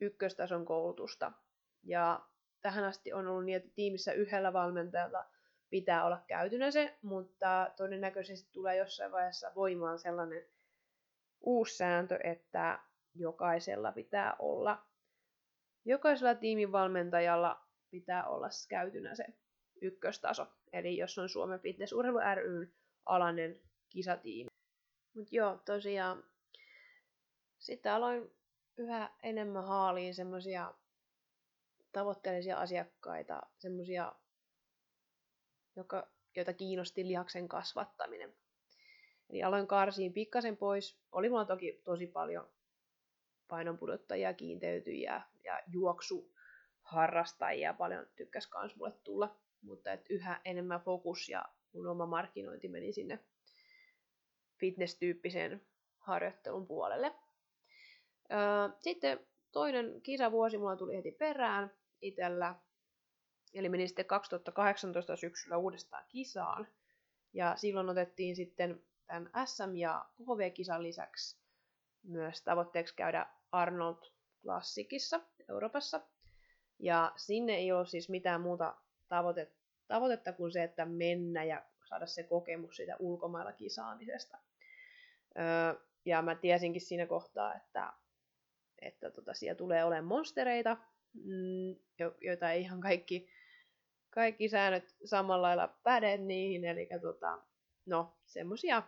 ykköstason 0.00 0.64
koulutusta. 0.64 1.32
Ja 1.82 2.20
tähän 2.62 2.84
asti 2.84 3.12
on 3.12 3.26
ollut 3.26 3.44
niin, 3.44 3.56
että 3.56 3.70
tiimissä 3.74 4.12
yhdellä 4.12 4.52
valmentajalla 4.52 5.24
pitää 5.70 6.04
olla 6.04 6.24
käytynä 6.26 6.70
se, 6.70 6.98
mutta 7.02 7.70
todennäköisesti 7.76 8.50
tulee 8.52 8.76
jossain 8.76 9.12
vaiheessa 9.12 9.52
voimaan 9.54 9.98
sellainen 9.98 10.46
uusi 11.40 11.76
sääntö, 11.76 12.18
että 12.24 12.78
jokaisella 13.14 13.92
pitää 13.92 14.36
olla, 14.38 14.86
jokaisella 15.84 16.34
tiimin 16.34 16.72
valmentajalla 16.72 17.66
pitää 17.90 18.28
olla 18.28 18.48
käytynä 18.68 19.14
se 19.14 19.24
ykköstaso. 19.82 20.46
Eli 20.72 20.96
jos 20.96 21.18
on 21.18 21.28
Suomen 21.28 21.60
Fitness 21.60 21.92
Urheilu 21.92 22.20
ryn 22.34 22.72
alainen 23.06 23.60
kisatiimi. 23.88 24.50
Mutta 25.14 25.34
joo, 25.36 25.62
tosiaan 25.64 26.29
sitten 27.60 27.92
aloin 27.92 28.30
yhä 28.76 29.10
enemmän 29.22 29.64
haaliin 29.64 30.14
semmoisia 30.14 30.74
tavoitteellisia 31.92 32.56
asiakkaita, 32.56 33.42
semmoisia, 33.58 34.12
joita 36.36 36.52
kiinnosti 36.52 37.08
lihaksen 37.08 37.48
kasvattaminen. 37.48 38.34
Eli 39.30 39.42
aloin 39.42 39.66
karsiin 39.66 40.12
pikkasen 40.12 40.56
pois. 40.56 40.98
Oli 41.12 41.28
mulla 41.28 41.44
toki 41.44 41.80
tosi 41.84 42.06
paljon 42.06 42.50
painonpudottajia, 43.48 44.34
kiinteytyjiä 44.34 45.22
ja 45.44 45.62
juoksuharrastajia. 45.72 47.74
Paljon 47.74 48.06
tykkäs 48.16 48.46
kans 48.46 48.76
mulle 48.76 48.92
tulla 49.04 49.40
mutta 49.62 49.92
et 49.92 50.06
yhä 50.10 50.40
enemmän 50.44 50.80
fokus 50.80 51.28
ja 51.28 51.44
mun 51.72 51.86
oma 51.86 52.06
markkinointi 52.06 52.68
meni 52.68 52.92
sinne 52.92 53.18
fitness-tyyppisen 54.60 55.66
harjoittelun 55.98 56.66
puolelle. 56.66 57.14
Sitten 58.80 59.20
toinen 59.52 60.02
kisavuosi 60.02 60.58
mulla 60.58 60.76
tuli 60.76 60.96
heti 60.96 61.12
perään 61.12 61.70
itsellä. 62.00 62.54
Eli 63.54 63.68
menin 63.68 63.88
sitten 63.88 64.06
2018 64.06 65.16
syksyllä 65.16 65.56
uudestaan 65.56 66.04
kisaan. 66.08 66.66
Ja 67.32 67.56
silloin 67.56 67.88
otettiin 67.88 68.36
sitten 68.36 68.82
tämän 69.06 69.30
SM- 69.44 69.76
ja 69.76 70.04
KV-kisan 70.16 70.82
lisäksi 70.82 71.40
myös 72.02 72.42
tavoitteeksi 72.42 72.94
käydä 72.96 73.26
Arnold 73.52 73.96
Klassikissa 74.42 75.20
Euroopassa. 75.48 76.00
Ja 76.78 77.12
sinne 77.16 77.54
ei 77.54 77.72
ole 77.72 77.86
siis 77.86 78.08
mitään 78.08 78.40
muuta 78.40 78.76
tavoite, 79.08 79.52
tavoitetta 79.88 80.32
kuin 80.32 80.52
se, 80.52 80.62
että 80.62 80.84
mennä 80.84 81.44
ja 81.44 81.62
saada 81.88 82.06
se 82.06 82.22
kokemus 82.22 82.76
siitä 82.76 82.96
ulkomailla 82.98 83.52
kisaamisesta. 83.52 84.38
Ja 86.04 86.22
mä 86.22 86.34
tiesinkin 86.34 86.80
siinä 86.80 87.06
kohtaa, 87.06 87.54
että, 87.54 87.92
että 88.80 89.10
tota, 89.10 89.34
siellä 89.34 89.58
tulee 89.58 89.84
olemaan 89.84 90.04
monstereita, 90.04 90.76
mm, 91.12 91.76
jo, 91.98 92.14
joita 92.20 92.50
ei 92.50 92.60
ihan 92.60 92.80
kaikki, 92.80 93.28
kaikki 94.10 94.48
säännöt 94.48 94.94
samalla 95.04 95.46
lailla 95.46 95.68
päde 95.82 96.16
niihin, 96.16 96.64
eli 96.64 96.88
tota, 97.02 97.38
no, 97.86 98.16
semmosia 98.26 98.82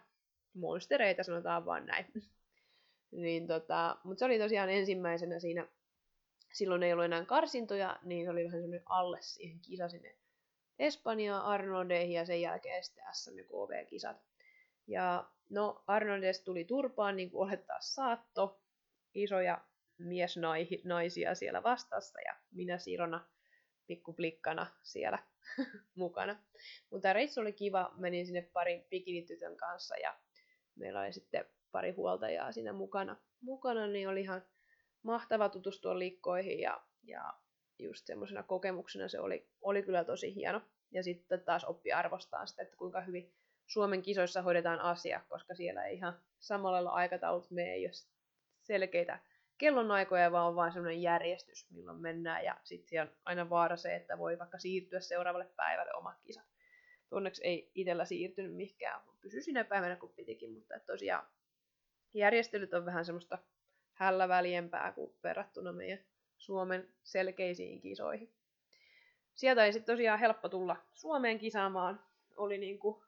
monstereita 0.55 1.23
sanotaan 1.23 1.67
vaan 1.67 1.87
näin. 1.87 2.07
niin 3.23 3.47
tota, 3.47 3.97
mutta 4.05 4.19
se 4.19 4.25
oli 4.25 4.39
tosiaan 4.39 4.71
ensimmäisenä 4.71 5.39
siinä 5.39 5.69
silloin 6.53 6.83
ei 6.83 6.93
ollut 6.93 7.05
enää 7.05 7.25
karsintoja, 7.25 7.99
niin 8.03 8.27
se 8.27 8.31
oli 8.31 8.45
vähän 8.45 8.61
semmoinen 8.61 8.83
alle 8.87 9.19
siihen 9.21 9.61
kisa 9.61 9.89
sinne 9.89 10.17
Espanjaan 10.79 11.45
Arnoldeihin 11.45 12.15
ja 12.15 12.27
sen 12.27 12.41
jälkeen 12.41 12.85
sitten 12.85 13.05
SM 13.13 13.31
ja 14.87 15.31
no 15.51 15.85
Arnoldesta 15.87 16.45
tuli 16.45 16.65
turpaan, 16.65 17.17
niin 17.17 17.31
kuin 17.31 17.49
olettaa 17.49 17.81
saatto, 17.81 18.61
isoja 19.15 19.61
miesnaisia 19.99 21.35
siellä 21.35 21.63
vastassa 21.63 22.21
ja 22.21 22.37
minä 22.51 22.79
Sirona 22.79 23.27
pikkuplikkana 23.87 24.67
siellä 24.83 25.19
mukana. 25.95 26.37
Mutta 26.91 27.13
reissu 27.13 27.41
oli 27.41 27.53
kiva, 27.53 27.93
menin 27.97 28.27
sinne 28.27 28.43
parin 28.53 28.87
bikinitytön 28.91 29.57
kanssa 29.57 29.97
ja 29.97 30.19
meillä 30.75 31.01
oli 31.01 31.13
sitten 31.13 31.45
pari 31.73 31.91
huoltajaa 31.91 32.53
siinä 32.53 32.73
mukana. 32.73 33.17
Mukana 33.41 33.87
niin 33.87 34.09
oli 34.09 34.21
ihan 34.21 34.43
mahtava 35.03 35.49
tutustua 35.49 35.99
liikkoihin 35.99 36.61
ja, 36.61 36.81
ja 37.03 37.35
just 37.79 38.07
semmoisena 38.07 38.43
kokemuksena 38.43 39.09
se 39.09 39.21
oli, 39.21 39.49
oli 39.61 39.83
kyllä 39.83 40.05
tosi 40.05 40.35
hieno. 40.35 40.61
Ja 40.91 41.03
sitten 41.03 41.41
taas 41.41 41.65
oppi 41.65 41.93
arvostaa 41.93 42.47
sitä, 42.47 42.63
että 42.63 42.77
kuinka 42.77 43.01
hyvin 43.01 43.35
Suomen 43.67 44.03
kisoissa 44.03 44.43
hoidetaan 44.43 44.81
asia, 44.81 45.21
koska 45.29 45.55
siellä 45.55 45.85
ei 45.85 45.97
ihan 45.97 46.21
samalla 46.39 46.91
aikataulut 46.91 47.51
mene, 47.51 47.77
jos 47.77 48.09
selkeitä 48.63 49.19
kellonaikoja, 49.59 50.33
vaan 50.33 50.49
on 50.49 50.57
vain 50.57 50.73
semmoinen 50.73 51.03
järjestys, 51.03 51.71
milloin 51.71 52.01
mennään. 52.01 52.45
Ja 52.45 52.57
sitten 52.65 53.03
on 53.03 53.11
aina 53.25 53.51
vaara 53.51 53.77
se, 53.77 53.97
että 53.97 54.19
voi 54.19 54.39
vaikka 54.39 54.59
siirtyä 54.59 55.01
seuraavalle 55.01 55.51
päivälle 55.57 55.95
omat 55.95 56.21
kisat. 56.23 56.47
Onneksi 57.11 57.43
ei 57.45 57.71
itsellä 57.75 58.05
siirtynyt 58.05 58.57
mihinkään, 58.57 59.01
pysy 59.21 59.43
sinä 59.43 59.65
päivänä 59.65 59.97
kun 59.97 60.13
pitikin, 60.17 60.53
mutta 60.53 60.81
tosiaan 60.87 61.27
järjestelyt 62.15 62.75
on 62.75 62.87
vähän 62.87 63.05
semmoista 63.05 63.39
hällä 63.93 64.29
väljempää 64.29 64.93
kuin 64.93 65.15
verrattuna 65.23 65.73
meidän 65.73 66.05
Suomen 66.39 66.95
selkeisiin 67.03 67.81
kisoihin. 67.81 68.33
Sieltä 69.35 69.65
ei 69.65 69.73
sitten 69.73 69.95
tosiaan 69.95 70.19
helppo 70.19 70.49
tulla 70.49 70.77
Suomeen 70.95 71.39
kisaamaan. 71.39 72.01
Oli 72.37 72.59
niin 72.59 72.79
kuin 72.79 73.03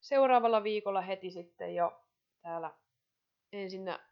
seuraavalla 0.00 0.62
viikolla 0.62 1.00
heti 1.00 1.30
sitten 1.30 1.74
jo 1.74 2.04
täällä 2.42 2.74
ensinnä 3.52 4.05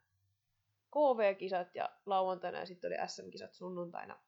KV-kisat 0.95 1.75
ja 1.75 1.89
lauantaina 2.07 2.59
ja 2.59 2.67
sitten 2.67 2.89
oli 2.89 3.09
SM-kisat 3.09 3.55
sunnuntaina. 3.55 4.19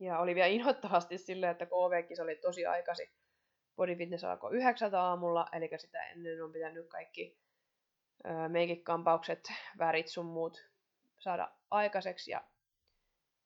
Ja 0.00 0.18
oli 0.18 0.34
vielä 0.34 0.46
inhottavasti 0.46 1.18
silleen, 1.18 1.52
että 1.52 1.66
KV-kisa 1.66 2.22
oli 2.22 2.36
tosi 2.36 2.66
aikaisin. 2.66 3.08
Body 3.76 3.96
Fitness 3.96 4.24
alkoi 4.24 4.56
yhdeksältä 4.56 5.02
aamulla, 5.02 5.46
eli 5.52 5.70
sitä 5.76 6.02
ennen 6.02 6.44
on 6.44 6.52
pitänyt 6.52 6.88
kaikki 6.88 7.38
meikikampaukset, 8.48 9.48
värit 9.78 10.08
sun 10.08 10.26
muut 10.26 10.68
saada 11.18 11.52
aikaiseksi. 11.70 12.30
Ja, 12.30 12.44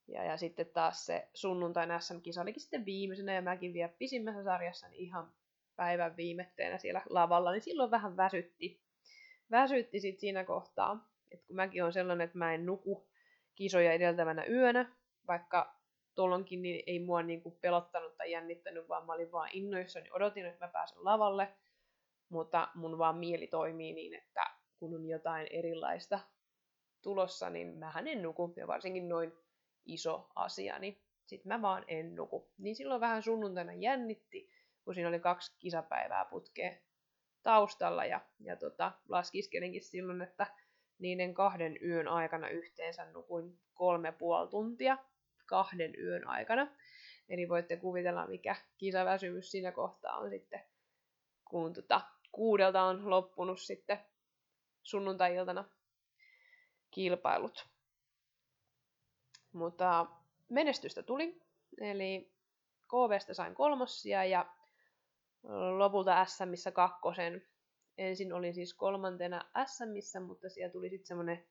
ja, 0.08 0.24
ja 0.24 0.36
sitten 0.36 0.66
taas 0.66 1.06
se 1.06 1.28
sunnuntain 1.34 1.90
SM-kisa 2.00 2.42
olikin 2.42 2.62
sitten 2.62 2.84
viimeisenä 2.84 3.34
ja 3.34 3.42
mäkin 3.42 3.72
vielä 3.72 3.92
pisimmässä 3.98 4.44
sarjassa 4.44 4.88
niin 4.88 5.00
ihan 5.00 5.32
päivän 5.76 6.16
viimetteenä 6.16 6.78
siellä 6.78 7.02
lavalla, 7.10 7.52
niin 7.52 7.62
silloin 7.62 7.90
vähän 7.90 8.16
väsytti. 8.16 8.80
Väsytti 9.50 10.00
sitten 10.00 10.20
siinä 10.20 10.44
kohtaa, 10.44 11.08
että 11.30 11.46
kun 11.46 11.56
mäkin 11.56 11.84
on 11.84 11.92
sellainen, 11.92 12.24
että 12.24 12.38
mä 12.38 12.54
en 12.54 12.66
nuku 12.66 13.08
kisoja 13.54 13.92
edeltävänä 13.92 14.44
yönä, 14.44 14.96
vaikka 15.28 15.78
tuolloinkin 16.14 16.62
niin 16.62 16.82
ei 16.86 16.98
mua 16.98 17.22
niinku 17.22 17.50
pelottanut 17.50 18.16
tai 18.16 18.30
jännittänyt, 18.30 18.88
vaan 18.88 19.06
mä 19.06 19.12
olin 19.12 19.32
vaan 19.32 19.50
innoissani, 19.52 20.10
odotin, 20.10 20.46
että 20.46 20.66
mä 20.66 20.72
pääsen 20.72 21.04
lavalle, 21.04 21.48
mutta 22.28 22.68
mun 22.74 22.98
vaan 22.98 23.16
mieli 23.16 23.46
toimii 23.46 23.92
niin, 23.92 24.14
että 24.14 24.50
kun 24.78 24.94
on 24.94 25.06
jotain 25.06 25.46
erilaista 25.50 26.20
tulossa, 27.02 27.50
niin 27.50 27.78
mähän 27.78 28.08
en 28.08 28.22
nuku, 28.22 28.52
ja 28.56 28.66
varsinkin 28.66 29.08
noin 29.08 29.32
iso 29.84 30.30
asia, 30.34 30.78
niin 30.78 31.02
sit 31.26 31.44
mä 31.44 31.62
vaan 31.62 31.84
en 31.88 32.14
nuku. 32.14 32.52
Niin 32.58 32.76
silloin 32.76 33.00
vähän 33.00 33.22
sunnuntaina 33.22 33.72
jännitti, 33.72 34.50
kun 34.84 34.94
siinä 34.94 35.08
oli 35.08 35.20
kaksi 35.20 35.56
kisapäivää 35.58 36.24
putkea 36.24 36.76
taustalla, 37.42 38.04
ja, 38.04 38.20
ja 38.40 38.56
tota, 38.56 38.92
laskiskelinkin 39.08 39.84
silloin, 39.84 40.22
että 40.22 40.46
niiden 40.98 41.34
kahden 41.34 41.78
yön 41.82 42.08
aikana 42.08 42.48
yhteensä 42.48 43.04
nukuin 43.12 43.58
kolme 43.74 44.12
puoli 44.12 44.48
tuntia 44.48 44.98
kahden 45.46 45.94
yön 45.98 46.28
aikana. 46.28 46.76
Eli 47.28 47.48
voitte 47.48 47.76
kuvitella, 47.76 48.26
mikä 48.26 48.56
kisaväsymys 48.78 49.50
siinä 49.50 49.72
kohtaa 49.72 50.16
on 50.16 50.30
sitten, 50.30 50.60
kun 51.44 51.72
tota, 51.72 52.00
kuudelta 52.32 52.82
on 52.82 53.10
loppunut 53.10 53.60
sitten 53.60 53.98
sunnuntai-iltana 54.82 55.64
kilpailut. 56.90 57.68
Mutta 59.52 60.06
menestystä 60.48 61.02
tuli, 61.02 61.42
eli 61.80 62.32
KVstä 62.88 63.34
sain 63.34 63.54
kolmossia 63.54 64.24
ja 64.24 64.46
lopulta 65.78 66.24
SMissä 66.24 66.70
kakkosen. 66.70 67.48
Ensin 67.98 68.32
olin 68.32 68.54
siis 68.54 68.74
kolmantena 68.74 69.50
SMissä, 69.66 70.20
mutta 70.20 70.48
siellä 70.48 70.72
tuli 70.72 70.90
sitten 70.90 71.06
semmoinen 71.06 71.44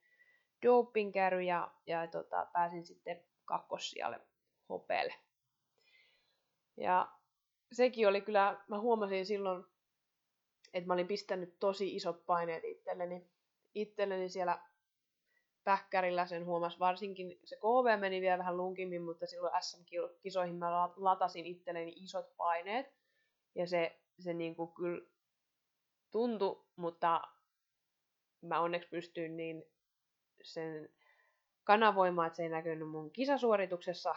dopingkäry 0.66 1.42
ja, 1.42 1.70
ja 1.86 2.06
tota, 2.06 2.46
pääsin 2.52 2.86
sitten 2.86 3.24
kakkossijalle 3.44 4.20
hopeelle. 4.68 5.14
Ja 6.76 7.08
sekin 7.72 8.08
oli 8.08 8.20
kyllä, 8.20 8.64
mä 8.68 8.80
huomasin 8.80 9.26
silloin, 9.26 9.64
että 10.74 10.86
mä 10.86 10.94
olin 10.94 11.08
pistänyt 11.08 11.58
tosi 11.58 11.96
isot 11.96 12.26
paineet 12.26 12.64
itselleni, 12.64 13.30
itselleni 13.74 14.28
siellä 14.28 14.58
päkkärillä 15.64 16.26
sen 16.26 16.44
huomas 16.44 16.78
varsinkin, 16.78 17.40
se 17.44 17.56
KV 17.56 18.00
meni 18.00 18.20
vielä 18.20 18.38
vähän 18.38 18.56
lunkimmin, 18.56 19.02
mutta 19.02 19.26
silloin 19.26 19.62
SM-kisoihin 19.62 20.56
mä 20.56 20.90
latasin 20.96 21.46
itselleni 21.46 21.92
isot 21.96 22.36
paineet. 22.36 22.86
Ja 23.54 23.66
se, 23.66 24.00
se 24.18 24.34
niin 24.34 24.56
kuin 24.56 24.72
kyllä 24.72 25.06
tuntui, 26.10 26.64
mutta 26.76 27.20
mä 28.42 28.60
onneksi 28.60 28.88
pystyin 28.88 29.36
niin 29.36 29.64
sen 30.42 30.88
kanavoimaan, 31.64 32.26
että 32.26 32.36
se 32.36 32.42
ei 32.42 32.48
näkynyt 32.48 32.88
mun 32.88 33.10
kisasuorituksessa 33.10 34.14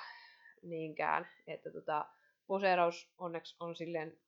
niinkään. 0.62 1.28
Että 1.48 1.72
tota, 1.72 2.06
poseeraus 2.48 3.14
onneksi 3.18 3.56
on 3.60 3.76
silleen, 3.76 4.20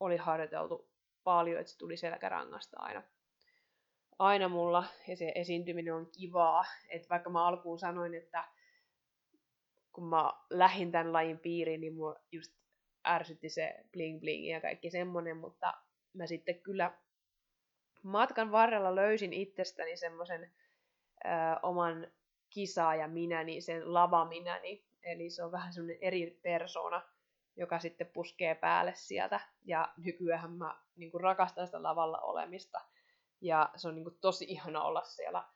oli 0.00 0.16
harjoiteltu 0.16 0.90
paljon, 1.24 1.60
että 1.60 1.72
se 1.72 1.78
tuli 1.78 1.96
selkärangasta 1.96 2.76
aina 2.80 3.02
aina 4.20 4.48
mulla 4.48 4.84
ja 5.08 5.16
se 5.16 5.32
esiintyminen 5.34 5.94
on 5.94 6.10
kivaa. 6.10 6.64
Et 6.88 7.10
vaikka 7.10 7.30
mä 7.30 7.46
alkuun 7.46 7.78
sanoin, 7.78 8.14
että 8.14 8.44
kun 9.92 10.04
mä 10.04 10.32
lähdin 10.50 10.92
tämän 10.92 11.12
lajin 11.12 11.38
piiriin, 11.38 11.80
niin 11.80 11.94
mua 11.94 12.16
just 12.32 12.52
ärsytti 13.08 13.48
se 13.48 13.74
bling 13.92 14.20
bling 14.20 14.48
ja 14.48 14.60
kaikki 14.60 14.90
semmonen, 14.90 15.36
mutta 15.36 15.74
mä 16.12 16.26
sitten 16.26 16.60
kyllä 16.60 16.98
matkan 18.02 18.52
varrella 18.52 18.94
löysin 18.94 19.32
itsestäni 19.32 19.96
semmoisen 19.96 20.52
oman 21.62 22.06
kisaa 22.50 22.94
ja 22.94 23.08
minäni, 23.08 23.60
sen 23.60 23.94
lava 23.94 24.24
minäni. 24.24 24.84
Eli 25.02 25.30
se 25.30 25.44
on 25.44 25.52
vähän 25.52 25.72
semmoinen 25.72 25.98
eri 26.00 26.40
persona, 26.42 27.02
joka 27.56 27.78
sitten 27.78 28.06
puskee 28.06 28.54
päälle 28.54 28.92
sieltä. 28.94 29.40
Ja 29.64 29.92
nykyään 29.96 30.52
mä 30.52 30.80
niin 30.96 31.10
rakastan 31.20 31.66
sitä 31.66 31.82
lavalla 31.82 32.18
olemista. 32.18 32.80
Ja 33.40 33.70
se 33.76 33.88
on 33.88 33.94
niin 33.94 34.04
kuin 34.04 34.18
tosi 34.20 34.44
ihana 34.48 34.82
olla 34.82 35.02
siellä. 35.02 35.48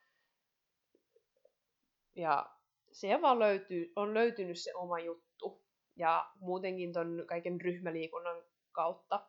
Ja 2.15 2.55
se 2.91 3.21
vaan 3.21 3.39
löytyy, 3.39 3.93
on 3.95 4.13
löytynyt 4.13 4.59
se 4.59 4.75
oma 4.75 4.99
juttu. 4.99 5.65
Ja 5.95 6.31
muutenkin 6.39 6.93
ton 6.93 7.23
kaiken 7.27 7.61
ryhmäliikunnan 7.61 8.43
kautta 8.71 9.27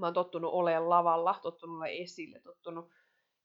mä 0.00 0.06
oon 0.06 0.14
tottunut 0.14 0.52
olemaan 0.52 0.88
lavalla, 0.88 1.38
tottunut 1.42 1.76
olemaan 1.76 2.02
esille, 2.02 2.40
tottunut 2.40 2.90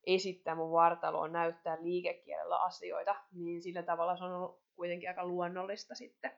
esittää 0.07 0.55
mun 0.55 0.71
vartaloon, 0.71 1.31
näyttää 1.31 1.77
liikekielellä 1.81 2.61
asioita, 2.61 3.15
niin 3.31 3.61
sillä 3.61 3.83
tavalla 3.83 4.17
se 4.17 4.23
on 4.23 4.31
ollut 4.31 4.63
kuitenkin 4.75 5.09
aika 5.09 5.27
luonnollista 5.27 5.95
sitten. 5.95 6.31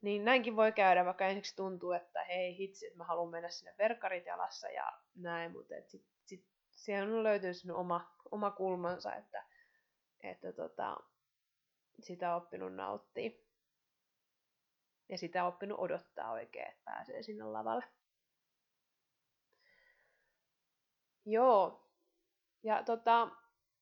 Niin 0.00 0.24
näinkin 0.24 0.56
voi 0.56 0.72
käydä, 0.72 1.04
vaikka 1.04 1.26
ensiksi 1.26 1.56
tuntuu, 1.56 1.92
että 1.92 2.24
hei 2.24 2.58
hitsi, 2.58 2.86
että 2.86 2.98
mä 2.98 3.04
haluan 3.04 3.30
mennä 3.30 3.48
sinne 3.48 3.74
verkkarit 3.78 4.26
jalassa 4.26 4.68
ja 4.68 4.92
näin, 5.14 5.52
mutta 5.52 5.74
sitten 5.86 6.10
sit, 6.24 6.46
siellä 6.70 7.16
on 7.16 7.22
löytynyt 7.22 7.56
sinun 7.56 7.76
oma, 7.76 8.10
oma 8.30 8.50
kulmansa, 8.50 9.14
että, 9.14 9.44
että 10.22 10.52
tota, 10.52 10.96
sitä 12.00 12.36
oppinut 12.36 12.74
nauttia. 12.74 13.30
Ja 15.08 15.18
sitä 15.18 15.46
oppinut 15.46 15.78
odottaa 15.78 16.32
oikein, 16.32 16.68
että 16.68 16.82
pääsee 16.84 17.22
sinne 17.22 17.44
lavalle. 17.44 17.84
Joo. 21.24 21.88
Ja 22.62 22.82
tota, 22.82 23.28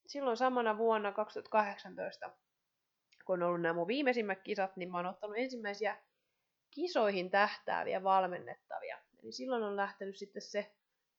silloin 0.07 0.37
samana 0.37 0.79
vuonna 0.79 1.13
2018, 1.13 2.31
kun 3.25 3.43
on 3.43 3.49
ollut 3.49 3.61
nämä 3.61 3.75
mun 3.75 3.89
viimeisimmät 3.89 4.43
kisat, 4.43 4.77
niin 4.77 4.91
mä 4.91 4.99
oon 4.99 5.07
ottanut 5.07 5.37
ensimmäisiä 5.39 6.03
kisoihin 6.71 7.31
tähtääviä 7.31 8.03
valmennettavia. 8.03 8.99
Eli 9.23 9.33
silloin 9.33 9.63
on 9.63 9.77
lähtenyt 9.77 10.17
sitten 10.17 10.43
se 10.43 10.75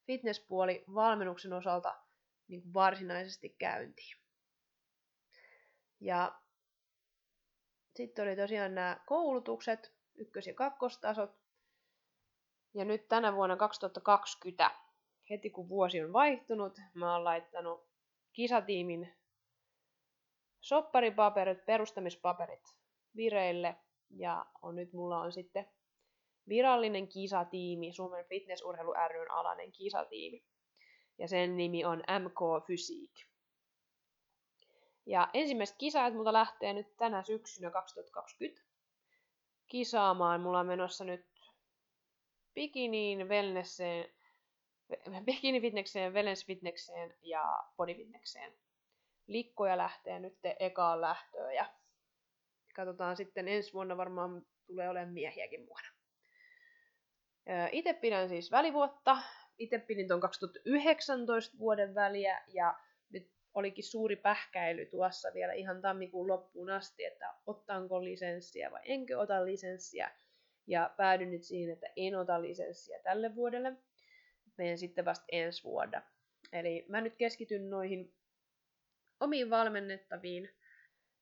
fitnesspuoli 0.08 0.84
valmennuksen 0.94 1.54
osalta 1.54 1.96
niin 2.48 2.62
kuin 2.62 2.74
varsinaisesti 2.74 3.50
käyntiin. 3.50 4.18
Ja 6.00 6.42
sitten 7.96 8.28
oli 8.28 8.36
tosiaan 8.36 8.76
nämä 8.76 9.00
koulutukset, 9.06 9.95
ykkös- 10.16 10.48
ja 10.48 10.54
kakkostasot. 10.54 11.32
Ja 12.74 12.86
nyt 12.86 13.08
tänä 13.08 13.36
vuonna 13.36 13.58
2020, 13.58 14.72
heti 15.30 15.50
kun 15.50 15.70
vuosi 15.70 16.02
on 16.02 16.14
vaihtunut, 16.14 16.80
mä 16.94 17.14
oon 17.14 17.24
laittanut 17.24 17.88
kisatiimin 18.34 19.14
sopparipaperit, 20.62 21.66
perustamispaperit 21.66 22.78
vireille 23.16 23.76
ja 24.10 24.46
on, 24.62 24.76
nyt 24.76 24.94
mulla 24.94 25.20
on 25.22 25.32
sitten 25.32 25.70
virallinen 26.48 27.08
kisatiimi, 27.08 27.92
Suomen 27.92 28.26
Fitnessurheilu 28.26 28.94
ryn 29.08 29.32
alainen 29.32 29.72
kisatiimi. 29.72 30.44
Ja 31.18 31.28
sen 31.28 31.58
nimi 31.58 31.86
on 31.86 31.98
MK 32.00 32.66
Physique. 32.66 33.26
Ja 35.06 35.30
ensimmäiset 35.34 35.76
kisat 35.78 36.14
multa 36.14 36.34
lähtee 36.34 36.74
nyt 36.74 36.98
tänä 36.98 37.24
syksynä 37.24 37.72
2020 37.72 38.62
kisaamaan. 39.68 40.42
Mulla 40.42 40.60
on 40.60 40.68
menossa 40.68 41.04
nyt 41.04 41.26
bikiniin, 42.54 43.30
wellnesseen, 43.30 44.10
bikini 45.26 45.62
fitnesseen, 45.62 46.14
wellness 46.14 46.46
fitnesseen 46.46 47.16
ja 47.22 47.64
body 47.78 47.96
fitnesseen. 47.96 48.54
Likkoja 49.28 49.78
lähtee 49.78 50.20
nyt 50.20 50.38
ekaan 50.60 51.02
lähtöön 51.02 51.56
ja 51.56 51.66
katsotaan 52.76 53.18
sitten 53.18 53.48
ensi 53.48 53.74
vuonna 53.74 53.98
varmaan 53.98 54.46
tulee 54.68 54.90
olemaan 54.90 55.14
miehiäkin 55.14 55.62
mukana. 55.62 55.88
Itse 57.72 57.94
pidän 57.94 58.30
siis 58.30 58.52
välivuotta. 58.52 59.18
Itse 59.58 59.80
pidin 59.80 60.08
tuon 60.08 60.20
2019 60.20 61.58
vuoden 61.58 61.96
väliä 61.96 62.44
ja 62.48 62.80
olikin 63.56 63.84
suuri 63.84 64.16
pähkäily 64.16 64.86
tuossa 64.86 65.34
vielä 65.34 65.54
ihan 65.54 65.82
tammikuun 65.82 66.28
loppuun 66.28 66.70
asti, 66.70 67.06
että 67.06 67.34
ottaanko 67.46 68.04
lisenssiä 68.04 68.72
vai 68.72 68.82
enkö 68.84 69.20
ota 69.20 69.46
lisenssiä. 69.46 70.12
Ja 70.68 70.94
päädyin 70.98 71.32
nyt 71.32 71.44
siihen, 71.44 71.74
että 71.74 71.88
en 71.96 72.16
ota 72.16 72.42
lisenssiä 72.42 73.00
tälle 73.04 73.36
vuodelle. 73.36 73.74
Menen 74.58 74.78
sitten 74.78 75.06
vasta 75.06 75.26
ensi 75.32 75.64
vuonna. 75.64 76.02
Eli 76.54 76.86
mä 76.90 77.02
nyt 77.02 77.16
keskityn 77.16 77.70
noihin 77.70 78.14
omiin 79.20 79.50
valmennettaviin 79.50 80.50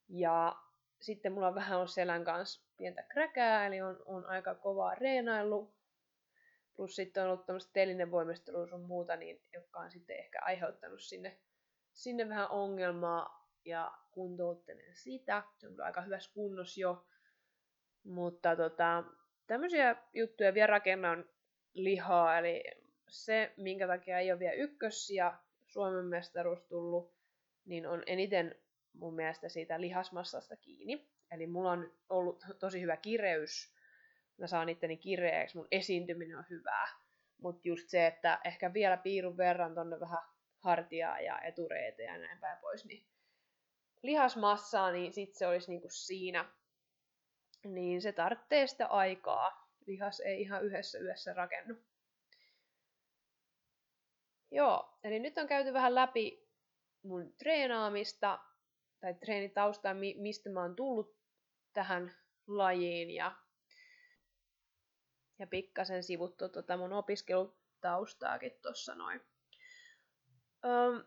ja 0.09 0.55
sitten 1.01 1.31
mulla 1.31 1.47
on 1.47 1.55
vähän 1.55 1.77
ollut 1.77 1.91
selän 1.91 2.23
kanssa 2.23 2.67
pientä 2.77 3.03
kräkää, 3.03 3.67
eli 3.67 3.81
on, 3.81 4.01
on 4.05 4.25
aika 4.25 4.55
kovaa 4.55 4.95
reenailu. 4.95 5.73
Plus 6.75 6.95
sitten 6.95 7.23
on 7.23 7.29
ollut 7.29 7.45
tämmöistä 7.45 7.73
telinevoimistelua 7.73 8.67
sun 8.67 8.81
muuta, 8.81 9.15
niin, 9.15 9.41
jotka 9.53 9.79
on 9.79 9.91
sitten 9.91 10.17
ehkä 10.17 10.39
aiheuttanut 10.41 11.01
sinne, 11.01 11.39
sinne 11.93 12.29
vähän 12.29 12.51
ongelmaa 12.51 13.49
ja 13.65 13.91
kuntouttelen 14.11 14.95
sitä. 14.95 15.43
Se 15.57 15.67
on 15.67 15.81
aika 15.81 16.01
hyvässä 16.01 16.33
kunnossa 16.33 16.81
jo. 16.81 17.05
Mutta 18.03 18.55
tota, 18.55 19.03
tämmöisiä 19.47 19.95
juttuja 20.13 20.53
vielä 20.53 20.67
rakennan 20.67 21.25
lihaa, 21.73 22.37
eli 22.37 22.63
se, 23.07 23.53
minkä 23.57 23.87
takia 23.87 24.19
ei 24.19 24.31
ole 24.31 24.39
vielä 24.39 24.53
ykkös 24.53 25.09
ja 25.09 25.39
Suomen 25.67 26.05
mestaruus 26.05 26.63
tullut, 26.63 27.13
niin 27.65 27.87
on 27.87 28.03
eniten 28.05 28.55
mun 28.93 29.15
mielestä 29.15 29.49
siitä 29.49 29.81
lihasmassasta 29.81 30.55
kiinni. 30.55 31.07
Eli 31.31 31.47
mulla 31.47 31.71
on 31.71 31.91
ollut 32.09 32.45
tosi 32.59 32.81
hyvä 32.81 32.97
kireys. 32.97 33.73
Mä 34.37 34.47
saan 34.47 34.69
itteni 34.69 34.97
kireeksi, 34.97 35.57
mun 35.57 35.67
esiintyminen 35.71 36.37
on 36.37 36.45
hyvää. 36.49 36.87
Mutta 37.41 37.67
just 37.67 37.89
se, 37.89 38.07
että 38.07 38.39
ehkä 38.43 38.73
vielä 38.73 38.97
piirun 38.97 39.37
verran 39.37 39.75
tonne 39.75 39.99
vähän 39.99 40.32
hartiaa 40.63 41.19
ja 41.19 41.41
etureita 41.41 42.01
ja 42.01 42.17
näin 42.17 42.39
päin 42.39 42.57
pois, 42.57 42.85
niin 42.85 43.05
lihasmassaa, 44.03 44.91
niin 44.91 45.13
sit 45.13 45.35
se 45.35 45.47
olisi 45.47 45.71
niinku 45.71 45.89
siinä. 45.89 46.45
Niin 47.63 48.01
se 48.01 48.11
tarvitsee 48.11 48.67
sitä 48.67 48.87
aikaa. 48.87 49.69
Lihas 49.87 50.19
ei 50.19 50.41
ihan 50.41 50.65
yhdessä 50.65 50.99
yössä 50.99 51.33
rakennu. 51.33 51.75
Joo, 54.51 54.99
eli 55.03 55.19
nyt 55.19 55.37
on 55.37 55.47
käyty 55.47 55.73
vähän 55.73 55.95
läpi 55.95 56.49
mun 57.03 57.33
treenaamista 57.37 58.39
tai 58.99 59.13
treenitaustaa, 59.13 59.93
mistä 60.15 60.49
mä 60.49 60.61
oon 60.61 60.75
tullut 60.75 61.17
tähän 61.73 62.15
lajiin 62.47 63.11
ja 63.11 63.35
ja 65.39 65.47
pikkasen 65.47 66.03
sivuttu 66.03 66.49
tota 66.49 66.77
mun 66.77 66.93
opiskelutaustaakin 66.93 68.59
tuossa 68.61 68.95
noin. 68.95 69.21
Öm, 70.65 71.03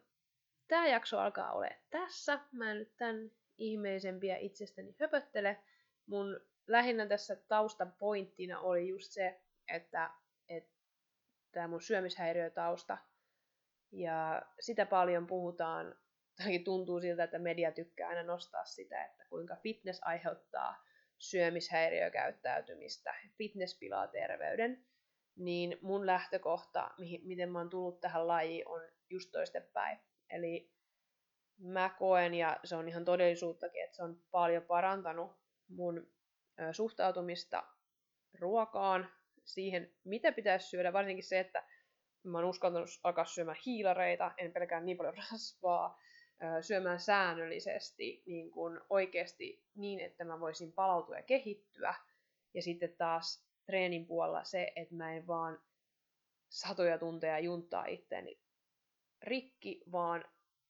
Tämä 0.68 0.86
jakso 0.86 1.18
alkaa 1.18 1.52
ole 1.52 1.80
tässä. 1.90 2.40
Mä 2.52 2.70
en 2.70 2.78
nyt 2.78 2.96
tämän 2.96 3.30
ihmeellisempiä 3.58 4.36
itsestäni 4.36 4.96
höpöttele. 5.00 5.62
Mun 6.06 6.40
lähinnä 6.66 7.06
tässä 7.06 7.36
taustan 7.36 7.92
pointtina 7.92 8.60
oli 8.60 8.88
just 8.88 9.12
se, 9.12 9.40
että, 9.68 10.10
että 10.48 10.74
tämä 11.52 11.68
mun 11.68 11.82
syömishäiriötausta 11.82 12.98
ja 13.92 14.42
sitä 14.60 14.86
paljon 14.86 15.26
puhutaan, 15.26 15.94
tai 16.36 16.58
tuntuu 16.58 17.00
siltä, 17.00 17.24
että 17.24 17.38
media 17.38 17.72
tykkää 17.72 18.08
aina 18.08 18.22
nostaa 18.22 18.64
sitä, 18.64 19.04
että 19.04 19.24
kuinka 19.28 19.56
fitness 19.56 20.00
aiheuttaa 20.04 20.84
syömishäiriökäyttäytymistä, 21.18 23.14
fitness 23.38 23.78
pilaa 23.78 24.08
terveyden, 24.08 24.86
niin 25.36 25.78
mun 25.82 26.06
lähtökohta, 26.06 26.90
miten 27.22 27.50
mä 27.52 27.58
oon 27.58 27.70
tullut 27.70 28.00
tähän 28.00 28.28
lajiin, 28.28 28.68
on 28.68 28.80
just 29.10 29.30
toistepäin. 29.32 29.98
Eli 30.30 30.72
mä 31.58 31.94
koen, 31.98 32.34
ja 32.34 32.60
se 32.64 32.76
on 32.76 32.88
ihan 32.88 33.04
todellisuuttakin, 33.04 33.84
että 33.84 33.96
se 33.96 34.02
on 34.02 34.20
paljon 34.30 34.62
parantanut 34.62 35.36
mun 35.68 36.10
suhtautumista 36.72 37.64
ruokaan, 38.40 39.10
siihen, 39.44 39.92
mitä 40.04 40.32
pitäisi 40.32 40.68
syödä, 40.68 40.92
varsinkin 40.92 41.24
se, 41.24 41.40
että 41.40 41.64
mä 42.22 42.38
oon 42.38 42.48
uskaltanut 42.48 42.88
alkaa 43.04 43.24
syömään 43.24 43.58
hiilareita, 43.66 44.34
en 44.38 44.52
pelkää 44.52 44.80
niin 44.80 44.96
paljon 44.96 45.14
rasvaa, 45.32 45.98
syömään 46.60 47.00
säännöllisesti 47.00 48.22
niin 48.26 48.50
kuin 48.50 48.80
oikeasti 48.90 49.64
niin, 49.74 50.00
että 50.00 50.24
mä 50.24 50.40
voisin 50.40 50.72
palautua 50.72 51.16
ja 51.16 51.22
kehittyä. 51.22 51.94
Ja 52.54 52.62
sitten 52.62 52.96
taas 52.96 53.45
treenin 53.66 54.06
puolella 54.06 54.44
se, 54.44 54.72
että 54.76 54.94
mä 54.94 55.12
en 55.12 55.26
vaan 55.26 55.58
satoja 56.48 56.98
tunteja 56.98 57.38
junttaa 57.38 57.86
itteeni 57.86 58.40
rikki, 59.22 59.80
vaan 59.92 60.24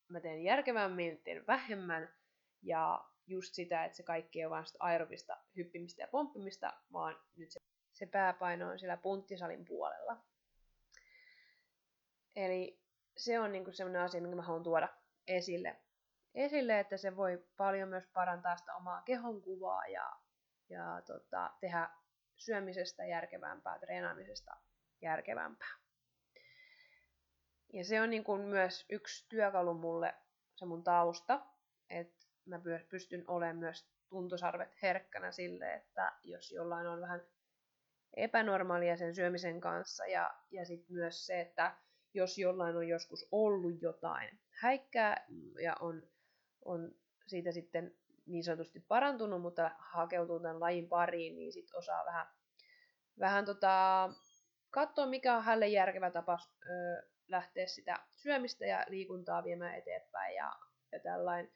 mä 0.09 0.21
teen 0.21 0.43
järkevämmin, 0.43 1.23
teen 1.25 1.47
vähemmän 1.47 2.15
ja 2.63 3.05
just 3.27 3.55
sitä, 3.55 3.85
että 3.85 3.97
se 3.97 4.03
kaikki 4.03 4.39
ei 4.39 4.45
ole 4.45 4.51
vain 4.51 4.65
aerobista 4.79 5.37
hyppimistä 5.57 6.03
ja 6.03 6.09
pomppimista, 6.09 6.73
vaan 6.93 7.17
nyt 7.37 7.51
se, 7.51 7.61
se 7.93 8.07
pääpaino 8.07 8.69
on 8.71 8.79
siellä 8.79 8.97
punttisalin 8.97 9.65
puolella. 9.65 10.25
Eli 12.37 12.81
se 13.17 13.41
on 13.41 13.53
niinku 13.53 13.73
sellainen 13.73 14.03
asia, 14.03 14.21
minkä 14.21 14.37
mä 14.37 14.43
haluan 14.43 14.63
tuoda 14.63 14.89
esille, 15.27 15.77
esille, 16.35 16.81
että 16.81 16.97
se 16.97 17.17
voi 17.17 17.45
paljon 17.57 17.89
myös 17.89 18.07
parantaa 18.07 18.57
sitä 18.57 18.75
omaa 18.75 19.03
kehonkuvaa 19.03 19.87
ja, 19.87 20.13
ja 20.69 21.03
tota, 21.07 21.51
tehdä 21.61 21.91
syömisestä 22.37 23.07
järkevämpää, 23.07 23.79
treenaamisesta 23.79 24.57
järkevämpää. 25.03 25.75
Ja 27.73 27.85
se 27.85 28.01
on 28.01 28.11
niin 28.11 28.25
kuin 28.25 28.41
myös 28.41 28.87
yksi 28.89 29.27
työkalu 29.29 29.75
mulle, 29.75 30.15
se 30.55 30.67
mun 30.67 30.85
tausta, 30.85 31.47
että 31.91 32.27
mä 32.45 32.61
pystyn 32.89 33.25
olemaan 33.29 33.57
myös 33.57 33.91
tuntosarvet 34.09 34.83
herkkänä 34.83 35.33
sille, 35.33 35.75
että 35.75 36.13
jos 36.23 36.53
jollain 36.53 36.87
on 36.87 37.01
vähän 37.01 37.21
epänormaalia 38.17 38.97
sen 38.97 39.15
syömisen 39.15 39.61
kanssa 39.61 40.07
ja, 40.07 40.35
ja 40.51 40.65
sitten 40.65 40.97
myös 40.97 41.27
se, 41.27 41.41
että 41.41 41.77
jos 42.15 42.39
jollain 42.39 42.77
on 42.77 42.89
joskus 42.89 43.29
ollut 43.33 43.83
jotain 43.83 44.39
häikkää 44.51 45.27
ja 45.63 45.77
on, 45.81 46.03
on 46.65 46.95
siitä 47.27 47.53
sitten 47.53 47.95
niin 48.27 48.45
sanotusti 48.45 48.81
parantunut, 48.81 49.43
mutta 49.43 49.71
hakeutuu 49.79 50.41
tämän 50.41 50.61
lajin 50.61 50.89
pariin, 50.89 51.37
niin 51.37 51.53
sitten 51.53 51.79
osaa 51.79 52.05
vähän, 52.05 52.27
vähän 53.19 53.45
tota, 53.45 54.09
katsoa, 54.71 55.07
mikä 55.07 55.37
on 55.37 55.45
hänelle 55.45 55.69
järkevä 55.69 56.11
tapa 56.11 56.39
ö, 56.63 57.03
lähteä 57.29 57.67
sitä 57.67 57.99
syömistä 58.17 58.67
ja 58.67 58.85
liikuntaa 58.89 59.45
viemään 59.45 59.75
eteenpäin 59.75 60.35
ja, 60.35 60.53
ja 60.93 61.01
tällainen. 61.01 61.53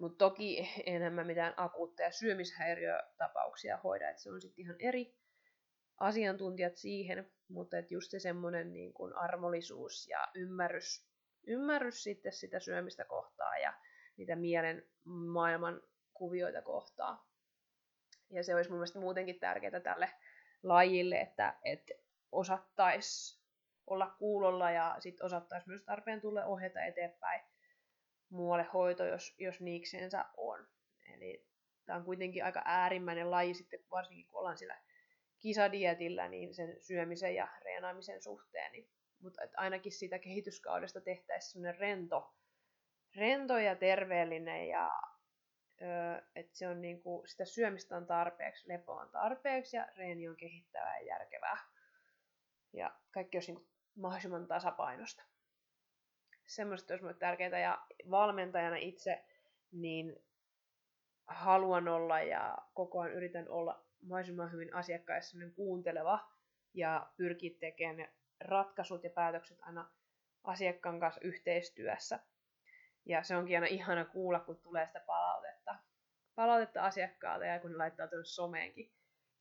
Mutta 0.00 0.18
toki 0.18 0.68
enemmän 0.86 1.26
mitään 1.26 1.54
akuutteja 1.56 2.12
syömishäiriötapauksia 2.12 3.76
hoida, 3.76 4.10
että 4.10 4.22
se 4.22 4.30
on 4.30 4.40
sitten 4.40 4.62
ihan 4.64 4.76
eri 4.78 5.16
asiantuntijat 6.00 6.76
siihen, 6.76 7.32
mutta 7.48 7.78
et 7.78 7.90
just 7.90 8.10
se 8.10 8.18
semmoinen 8.18 8.72
niin 8.72 8.92
kuin 8.94 9.16
armollisuus 9.16 10.08
ja 10.08 10.28
ymmärrys, 10.34 11.06
ymmärrys 11.46 12.02
sitten 12.02 12.32
sitä 12.32 12.60
syömistä 12.60 13.04
kohtaa 13.04 13.58
ja 13.58 13.74
niitä 14.16 14.36
mielen 14.36 14.82
maailman 15.04 15.82
kuvioita 16.14 16.62
kohtaa. 16.62 17.28
Ja 18.30 18.44
se 18.44 18.54
olisi 18.54 18.70
mun 18.70 18.78
mielestä 18.78 18.98
muutenkin 18.98 19.40
tärkeää 19.40 19.80
tälle 19.80 20.10
lajille, 20.62 21.20
että, 21.20 21.58
että 21.64 21.94
osattaisi 22.32 23.44
olla 23.86 24.14
kuulolla 24.18 24.70
ja 24.70 24.96
sitten 24.98 25.26
osattaisi 25.26 25.68
myös 25.68 25.82
tarpeen 25.82 26.20
tulla 26.20 26.44
ohjata 26.44 26.84
eteenpäin 26.84 27.40
muualle 28.30 28.66
hoito, 28.74 29.04
jos, 29.04 29.34
jos 29.38 29.60
niiksensä 29.60 30.24
on. 30.36 30.68
Eli 31.14 31.46
tämä 31.84 31.98
on 31.98 32.04
kuitenkin 32.04 32.44
aika 32.44 32.62
äärimmäinen 32.64 33.30
laji 33.30 33.54
sitten, 33.54 33.80
varsinkin 33.90 34.26
kun 34.26 34.38
ollaan 34.38 34.58
sillä 34.58 34.80
kisadietillä 35.38 36.28
niin 36.28 36.54
sen 36.54 36.76
syömisen 36.80 37.34
ja 37.34 37.48
reenaamisen 37.64 38.22
suhteen. 38.22 38.72
Niin, 38.72 38.90
mutta 39.20 39.42
ainakin 39.56 39.92
siitä 39.92 40.18
kehityskaudesta 40.18 41.00
tehtäisiin 41.00 41.52
sellainen 41.52 41.80
rento, 41.80 42.34
rento 43.16 43.58
ja 43.58 43.76
terveellinen 43.76 44.68
ja 44.68 44.90
että 46.34 46.56
se 46.56 46.68
on 46.68 46.80
niinku, 46.80 47.22
sitä 47.26 47.44
syömistä 47.44 47.96
on 47.96 48.06
tarpeeksi, 48.06 48.68
lepo 48.68 48.92
on 48.92 49.10
tarpeeksi 49.10 49.76
ja 49.76 49.88
reeni 49.96 50.28
on 50.28 50.36
kehittävää 50.36 51.00
ja 51.00 51.06
järkevää. 51.06 51.58
Ja 52.72 52.94
kaikki 53.10 53.36
olisi 53.36 53.52
niinku 53.52 53.68
mahdollisimman 53.96 54.46
tasapainosta. 54.46 55.22
Semmoista 56.46 56.94
olisi 56.94 57.04
minulle 57.04 57.18
tärkeää 57.18 57.58
ja 57.58 57.86
valmentajana 58.10 58.76
itse 58.76 59.24
niin 59.72 60.16
haluan 61.26 61.88
olla 61.88 62.20
ja 62.20 62.58
koko 62.74 63.00
ajan 63.00 63.16
yritän 63.16 63.48
olla 63.48 63.84
mahdollisimman 64.02 64.52
hyvin 64.52 64.74
asiakkaissa 64.74 65.38
kuunteleva 65.56 66.30
ja 66.74 67.10
pyrkii 67.16 67.50
tekemään 67.50 68.08
ratkaisut 68.40 69.04
ja 69.04 69.10
päätökset 69.10 69.58
aina 69.60 69.90
asiakkaan 70.44 71.00
kanssa 71.00 71.20
yhteistyössä. 71.24 72.20
Ja 73.06 73.22
se 73.22 73.36
onkin 73.36 73.56
aina 73.56 73.66
ihana 73.66 74.04
kuulla, 74.04 74.40
kun 74.40 74.56
tulee 74.56 74.86
sitä 74.86 75.00
palautetta. 75.00 75.74
Palautetta 76.34 76.82
asiakkaalta 76.82 77.44
ja 77.44 77.60
kun 77.60 77.70
ne 77.70 77.76
laittaa 77.76 78.08
tuonne 78.08 78.24
someenkin 78.24 78.92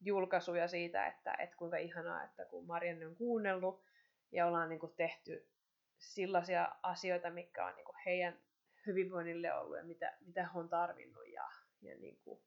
julkaisuja 0.01 0.67
siitä, 0.67 1.07
että, 1.07 1.35
että 1.39 1.55
kuinka 1.55 1.77
ihanaa, 1.77 2.23
että 2.23 2.45
kun 2.45 2.67
Marianne 2.67 3.07
on 3.07 3.15
kuunnellut 3.15 3.83
ja 4.31 4.45
ollaan 4.47 4.69
niin 4.69 4.79
kuin 4.79 4.95
tehty 4.95 5.49
sellaisia 5.97 6.75
asioita, 6.83 7.29
mitkä 7.29 7.65
on 7.65 7.75
niin 7.75 7.85
kuin 7.85 7.95
heidän 8.05 8.39
hyvinvoinnille 8.85 9.53
ollut 9.53 9.77
ja 9.77 9.83
mitä, 9.83 10.17
mitä 10.25 10.43
he 10.43 10.59
on 10.59 10.69
tarvinnut. 10.69 11.27
Ja, 11.27 11.49
ja 11.81 11.95
niin 11.97 12.19
kuin, 12.23 12.41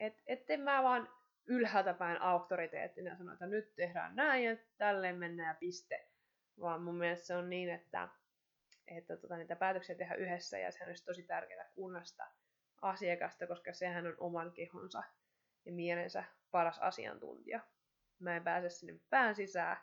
et, 0.00 0.22
etten 0.26 0.60
mä 0.60 0.82
vaan 0.82 1.08
ylhäältä 1.46 1.94
päin 1.94 2.22
auktoriteettina 2.22 3.16
sano, 3.16 3.32
että 3.32 3.46
nyt 3.46 3.74
tehdään 3.74 4.16
näin 4.16 4.44
ja 4.44 4.56
tälleen 4.78 5.16
mennään 5.16 5.48
ja 5.48 5.58
piste. 5.60 6.08
Vaan 6.60 6.82
mun 6.82 6.94
mielestä 6.94 7.26
se 7.26 7.36
on 7.36 7.50
niin, 7.50 7.68
että, 7.68 8.08
että 8.96 9.16
tota, 9.16 9.36
niitä 9.36 9.56
päätöksiä 9.56 9.94
tehdään 9.94 10.20
yhdessä 10.20 10.58
ja 10.58 10.72
sehän 10.72 10.88
olisi 10.88 11.04
tosi 11.04 11.22
tärkeää 11.22 11.70
kunnasta 11.74 12.26
asiakasta, 12.82 13.46
koska 13.46 13.72
sehän 13.72 14.06
on 14.06 14.14
oman 14.18 14.52
kehonsa 14.52 15.02
ja 15.64 15.72
mielensä 15.72 16.24
paras 16.50 16.78
asiantuntija. 16.78 17.60
Mä 18.18 18.36
en 18.36 18.44
pääse 18.44 18.70
sinne 18.70 19.00
pään 19.10 19.34
sisään, 19.34 19.76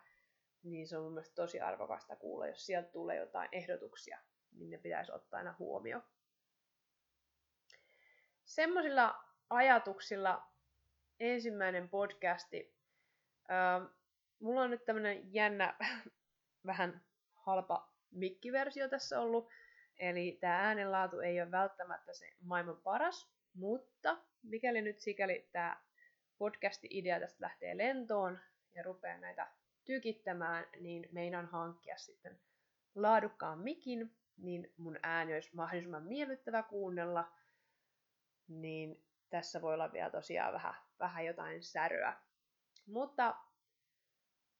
niin 0.62 0.88
se 0.88 0.96
on 0.96 1.04
mun 1.04 1.12
mielestä 1.12 1.34
tosi 1.34 1.60
arvokasta 1.60 2.16
kuulla, 2.16 2.46
jos 2.46 2.66
sieltä 2.66 2.88
tulee 2.88 3.16
jotain 3.16 3.48
ehdotuksia, 3.52 4.18
niin 4.52 4.70
ne 4.70 4.78
pitäisi 4.78 5.12
ottaa 5.12 5.38
aina 5.38 5.54
huomioon. 5.58 6.02
Semmoisilla 8.44 9.24
ajatuksilla 9.50 10.52
ensimmäinen 11.20 11.88
podcasti. 11.88 12.76
Öö, 13.50 13.88
mulla 14.40 14.62
on 14.62 14.70
nyt 14.70 14.84
tämmönen 14.84 15.34
jännä, 15.34 15.76
vähän 16.66 17.04
halpa 17.34 17.95
mikkiversio 18.10 18.88
tässä 18.88 19.20
ollut. 19.20 19.48
Eli 19.98 20.38
tämä 20.40 20.60
äänenlaatu 20.60 21.20
ei 21.20 21.40
ole 21.40 21.50
välttämättä 21.50 22.12
se 22.12 22.32
maailman 22.40 22.76
paras, 22.76 23.30
mutta 23.54 24.18
mikäli 24.42 24.82
nyt 24.82 24.98
sikäli 24.98 25.48
tämä 25.52 25.80
podcasti-idea 26.38 27.20
tästä 27.20 27.44
lähtee 27.44 27.76
lentoon 27.76 28.38
ja 28.74 28.82
rupeaa 28.82 29.18
näitä 29.18 29.48
tykittämään, 29.84 30.66
niin 30.80 31.08
meidän 31.12 31.46
hankkia 31.46 31.96
sitten 31.96 32.40
laadukkaan 32.94 33.58
mikin, 33.58 34.16
niin 34.36 34.72
mun 34.76 34.98
ääni 35.02 35.34
olisi 35.34 35.56
mahdollisimman 35.56 36.02
miellyttävä 36.02 36.62
kuunnella, 36.62 37.32
niin 38.48 39.04
tässä 39.30 39.62
voi 39.62 39.74
olla 39.74 39.92
vielä 39.92 40.10
tosiaan 40.10 40.52
vähän, 40.52 40.74
vähän 40.98 41.24
jotain 41.24 41.62
säröä. 41.62 42.16
Mutta 42.86 43.36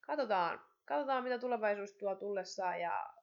katsotaan, 0.01 0.61
katsotaan, 0.85 1.25
mitä 1.25 1.39
tulevaisuus 1.39 1.93
tuo 1.93 2.15
tullessaan 2.15 2.81
ja 2.81 3.16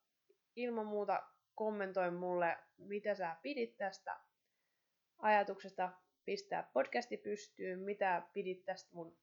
ilman 0.56 0.86
muuta 0.86 1.24
kommentoi 1.56 2.12
mulle, 2.12 2.58
mitä 2.78 3.16
sä 3.16 3.36
pidit 3.41 3.78
tästä 3.78 4.20
ajatuksesta 5.18 5.91
pistää 6.26 6.70
podcasti 6.74 7.18
pystyyn, 7.18 7.80
mitä 7.80 8.28
pidit 8.34 8.66
tästä 8.66 8.89
mun 8.93 9.18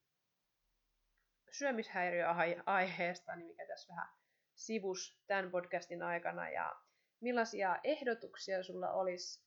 syömishäiriöaiheesta, 1.51 3.35
niin 3.35 3.47
mikä 3.47 3.67
tässä 3.67 3.89
vähän 3.89 4.09
sivus 4.55 5.21
tämän 5.27 5.51
podcastin 5.51 6.03
aikana, 6.03 6.49
ja 6.49 6.75
millaisia 7.21 7.79
ehdotuksia 7.83 8.63
sulla 8.63 8.91
olisi 8.91 9.43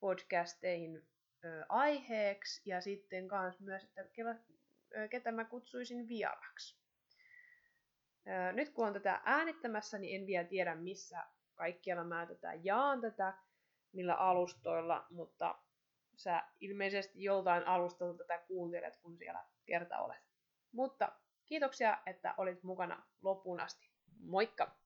podcasteihin 0.00 1.02
aiheeksi, 1.68 2.62
ja 2.64 2.80
sitten 2.80 3.28
myös, 3.60 3.84
että 3.84 4.04
ketä 5.10 5.32
mä 5.32 5.44
kutsuisin 5.44 6.08
vieraksi. 6.08 6.81
Nyt 8.52 8.70
kun 8.70 8.86
on 8.86 8.92
tätä 8.92 9.20
äänittämässä, 9.24 9.98
niin 9.98 10.20
en 10.20 10.26
vielä 10.26 10.48
tiedä 10.48 10.74
missä 10.74 11.26
kaikkialla 11.54 12.04
mä 12.04 12.26
tätä 12.26 12.54
jaan 12.54 13.00
tätä, 13.00 13.34
millä 13.92 14.14
alustoilla, 14.14 15.06
mutta 15.10 15.54
sä 16.16 16.42
ilmeisesti 16.60 17.22
joltain 17.24 17.66
alustalta 17.66 18.18
tätä 18.18 18.38
kuuntelet, 18.38 18.96
kun 18.96 19.18
siellä 19.18 19.44
kerta 19.66 19.98
olet. 19.98 20.22
Mutta 20.72 21.12
kiitoksia, 21.46 21.98
että 22.06 22.34
olit 22.36 22.62
mukana 22.62 23.02
loppuun 23.22 23.60
asti. 23.60 23.90
Moikka! 24.20 24.81